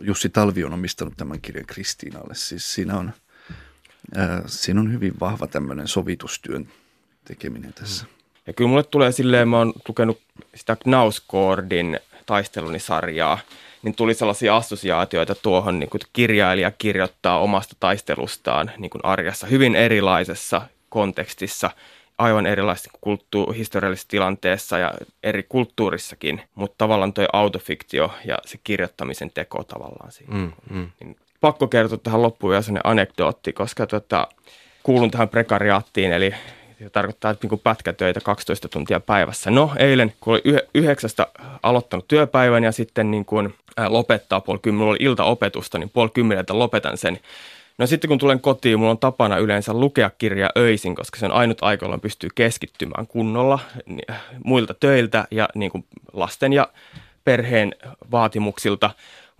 Jussi 0.00 0.28
Talvi 0.28 0.64
on 0.64 0.72
omistanut 0.72 1.16
tämän 1.16 1.40
kirjan 1.40 1.66
Kristiinalle. 1.66 2.34
Siis 2.34 2.74
siinä 2.74 2.98
on, 2.98 3.12
ää, 4.14 4.42
siinä 4.46 4.80
on 4.80 4.92
hyvin 4.92 5.20
vahva 5.20 5.46
tämmöinen 5.46 5.88
sovitustyön 5.88 6.68
tekeminen 7.24 7.72
tässä. 7.72 8.06
Ja 8.46 8.52
kyllä 8.52 8.68
mulle 8.68 8.82
tulee 8.82 9.12
silleen, 9.12 9.48
mä 9.48 9.58
oon 9.58 9.72
lukenut 9.88 10.20
sitä 10.54 10.76
Knauskordin 10.76 12.00
taistelunisarjaa, 12.26 13.38
niin 13.82 13.94
tuli 13.94 14.14
sellaisia 14.14 14.56
assosiaatioita 14.56 15.34
tuohon, 15.34 15.78
niin 15.78 15.90
kuin 15.90 16.00
kirjailija 16.12 16.70
kirjoittaa 16.70 17.40
omasta 17.40 17.76
taistelustaan 17.80 18.70
niin 18.78 18.90
kuin 18.90 19.04
arjessa 19.04 19.46
hyvin 19.46 19.76
erilaisessa 19.76 20.62
kontekstissa, 20.88 21.70
aivan 22.18 22.46
erilaisessa 22.46 22.90
kulttuur- 23.00 23.54
historiallisessa 23.54 24.08
tilanteessa 24.08 24.78
ja 24.78 24.94
eri 25.22 25.42
kulttuurissakin, 25.48 26.42
mutta 26.54 26.74
tavallaan 26.78 27.12
tuo 27.12 27.26
autofiktio 27.32 28.12
ja 28.24 28.38
se 28.46 28.58
kirjoittamisen 28.64 29.30
teko 29.30 29.64
tavallaan 29.64 30.12
siinä. 30.12 30.34
Mm, 30.34 30.52
mm. 30.70 30.90
Niin 31.00 31.16
pakko 31.40 31.68
kertoa 31.68 31.98
tähän 31.98 32.22
loppuun 32.22 32.50
vielä 32.50 32.62
sellainen 32.62 32.90
anekdootti, 32.90 33.52
koska 33.52 33.86
tota, 33.86 34.28
kuulun 34.82 35.10
tähän 35.10 35.28
prekariaattiin, 35.28 36.12
eli 36.12 36.34
se 36.84 36.90
tarkoittaa 36.90 37.30
että 37.30 37.48
niin 37.48 37.60
pätkätöitä 37.60 38.20
12 38.20 38.68
tuntia 38.68 39.00
päivässä. 39.00 39.50
No 39.50 39.72
eilen, 39.78 40.12
kun 40.20 40.32
oli 40.32 40.42
yhdeksästä 40.74 41.26
aloittanut 41.62 42.08
työpäivän 42.08 42.64
ja 42.64 42.72
sitten 42.72 43.10
niin 43.10 43.24
kuin 43.24 43.54
lopettaa 43.88 44.40
puoli 44.40 44.72
mulla 44.72 44.90
oli 44.90 44.98
iltaopetusta, 45.00 45.78
niin 45.78 45.90
puoli 45.90 46.10
kymmeneltä 46.14 46.58
lopetan 46.58 46.98
sen. 46.98 47.20
No 47.78 47.86
sitten 47.86 48.08
kun 48.08 48.18
tulen 48.18 48.40
kotiin, 48.40 48.78
mulla 48.78 48.90
on 48.90 48.98
tapana 48.98 49.38
yleensä 49.38 49.74
lukea 49.74 50.10
kirjaa 50.18 50.50
öisin, 50.58 50.94
koska 50.94 51.18
se 51.18 51.26
on 51.26 51.32
ainut 51.32 51.62
aika, 51.62 51.84
jolloin 51.84 52.00
pystyy 52.00 52.30
keskittymään 52.34 53.06
kunnolla 53.06 53.58
niin, 53.86 54.16
muilta 54.44 54.74
töiltä 54.74 55.24
ja 55.30 55.48
niin 55.54 55.70
kuin 55.70 55.84
lasten 56.12 56.52
ja 56.52 56.68
perheen 57.24 57.74
vaatimuksilta. 58.10 58.90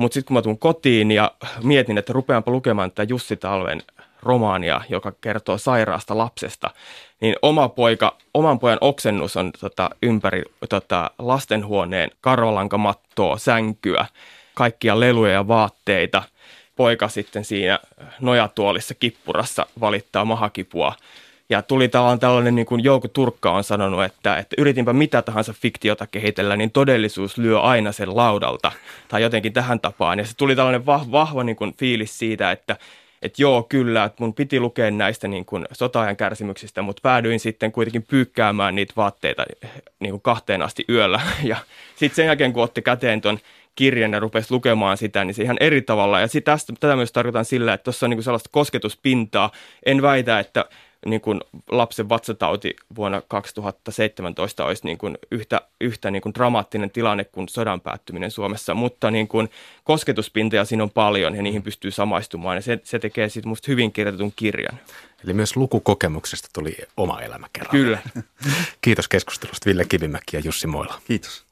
Mutta 0.01 0.15
sitten 0.15 0.27
kun 0.27 0.35
mä 0.35 0.43
tulen 0.43 0.59
kotiin 0.59 1.11
ja 1.11 1.33
mietin, 1.63 1.99
että 1.99 2.13
rupeanpa 2.13 2.51
lukemaan 2.51 2.91
tätä 2.91 3.03
Jussi 3.03 3.37
Talven 3.37 3.83
romaania, 4.23 4.81
joka 4.89 5.13
kertoo 5.21 5.59
sairaasta 5.59 6.19
lapsesta, 6.19 6.71
niin 7.21 7.37
oma 7.43 7.69
poika, 7.69 8.17
oman 8.35 8.59
pojan 8.59 8.79
oksennus 8.81 9.37
on 9.37 9.53
tota, 9.61 9.91
ympäri 10.03 10.43
tota, 10.69 11.11
lastenhuoneen 11.19 12.11
karvalankamattoa, 12.21 13.39
sänkyä, 13.39 14.07
kaikkia 14.55 15.01
leluja 15.01 15.33
ja 15.33 15.49
vaatteita. 15.49 16.23
Poika 16.77 17.09
sitten 17.09 17.45
siinä 17.45 17.79
nojatuolissa 18.21 18.95
kippurassa 18.95 19.67
valittaa 19.81 20.25
mahakipua. 20.25 20.95
Ja 21.51 21.63
tuli 21.63 21.89
tavallaan 21.89 22.19
tällainen, 22.19 22.55
niin 22.55 22.67
kuin 22.67 22.85
Jouko 22.85 23.09
Turkka 23.09 23.51
on 23.51 23.65
sanonut, 23.65 24.05
että, 24.05 24.37
että 24.37 24.57
yritinpä 24.59 24.93
mitä 24.93 25.23
tahansa 25.23 25.53
fiktiota 25.53 26.07
kehitellä, 26.07 26.57
niin 26.57 26.71
todellisuus 26.71 27.39
lyö 27.39 27.61
aina 27.61 27.93
sen 27.93 28.17
laudalta. 28.17 28.73
Tai 29.09 29.23
jotenkin 29.23 29.53
tähän 29.53 29.81
tapaan. 29.81 30.19
Ja 30.19 30.25
se 30.25 30.37
tuli 30.37 30.57
tällainen 30.57 30.87
vahva, 30.87 31.13
vahva 31.13 31.45
niin 31.45 31.57
kuin 31.57 31.75
fiilis 31.79 32.19
siitä, 32.19 32.51
että 32.51 32.77
että 33.23 33.43
joo, 33.43 33.63
kyllä, 33.63 34.05
että 34.05 34.23
mun 34.23 34.35
piti 34.35 34.61
lukea 34.61 34.91
näistä 34.91 35.29
niin 35.29 35.45
kuin 35.45 35.67
sotaajan 35.73 36.17
kärsimyksistä, 36.17 36.83
mutta 36.83 37.01
päädyin 37.03 37.41
sitten 37.41 37.73
kuitenkin 37.73 38.03
pyykkäämään 38.03 38.75
niitä 38.75 38.93
vaatteita 38.97 39.45
niin 40.01 40.11
kuin 40.11 40.23
kahteen 40.23 40.63
asti 40.63 40.85
yöllä. 40.89 41.21
Ja 41.43 41.57
sitten 41.97 42.17
sen 42.17 42.27
jälkeen, 42.27 42.53
kun 42.53 42.63
otti 42.63 42.83
käteen 42.83 43.21
ton 43.21 43.39
kirjan 43.75 44.13
ja 44.13 44.21
rupesi 44.21 44.53
lukemaan 44.53 44.97
sitä, 44.97 45.25
niin 45.25 45.35
se 45.35 45.43
ihan 45.43 45.57
eri 45.61 45.83
tavalla. 45.83 46.21
Ja 46.21 46.27
sit 46.27 46.45
tästä, 46.45 46.73
tätä 46.81 46.97
myös 46.97 47.13
tarkoitan 47.13 47.45
sillä, 47.45 47.73
että 47.73 47.85
tuossa 47.85 48.07
on 48.07 48.11
niin 48.11 48.17
kuin 48.17 48.25
sellaista 48.25 48.51
kosketuspintaa. 48.53 49.51
En 49.87 50.03
väitä, 50.03 50.39
että 50.39 50.65
niin 51.07 51.21
kuin 51.21 51.41
lapsen 51.71 52.09
vatsatauti 52.09 52.77
vuonna 52.97 53.23
2017 53.29 54.65
olisi 54.65 54.85
niin 54.85 54.99
kuin 54.99 55.19
yhtä, 55.31 55.61
yhtä 55.81 56.11
niin 56.11 56.23
kuin 56.23 56.35
dramaattinen 56.35 56.91
tilanne 56.91 57.25
kuin 57.25 57.49
sodan 57.49 57.81
päättyminen 57.81 58.31
Suomessa, 58.31 58.75
mutta 58.75 59.11
niin 59.11 59.29
kuin 59.29 59.51
kosketuspintoja 59.85 60.65
siinä 60.65 60.83
on 60.83 60.91
paljon 60.91 61.35
ja 61.37 61.43
niihin 61.43 61.63
pystyy 61.63 61.91
samaistumaan 61.91 62.57
ja 62.57 62.63
se, 62.63 62.79
se 62.85 62.99
tekee 62.99 63.29
siitä 63.29 63.49
musta 63.49 63.71
hyvin 63.71 63.93
kirjoitetun 63.93 64.33
kirjan. 64.37 64.79
Eli 65.25 65.33
myös 65.33 65.57
lukukokemuksesta 65.57 66.49
tuli 66.53 66.77
oma 66.97 67.21
elämä 67.21 67.47
kerran. 67.53 67.71
Kyllä. 67.71 67.99
Kiitos 68.81 69.09
keskustelusta 69.09 69.67
Ville 69.67 69.85
Kivimäki 69.85 70.37
ja 70.37 70.41
Jussi 70.45 70.67
Moila. 70.67 71.01
Kiitos. 71.07 71.45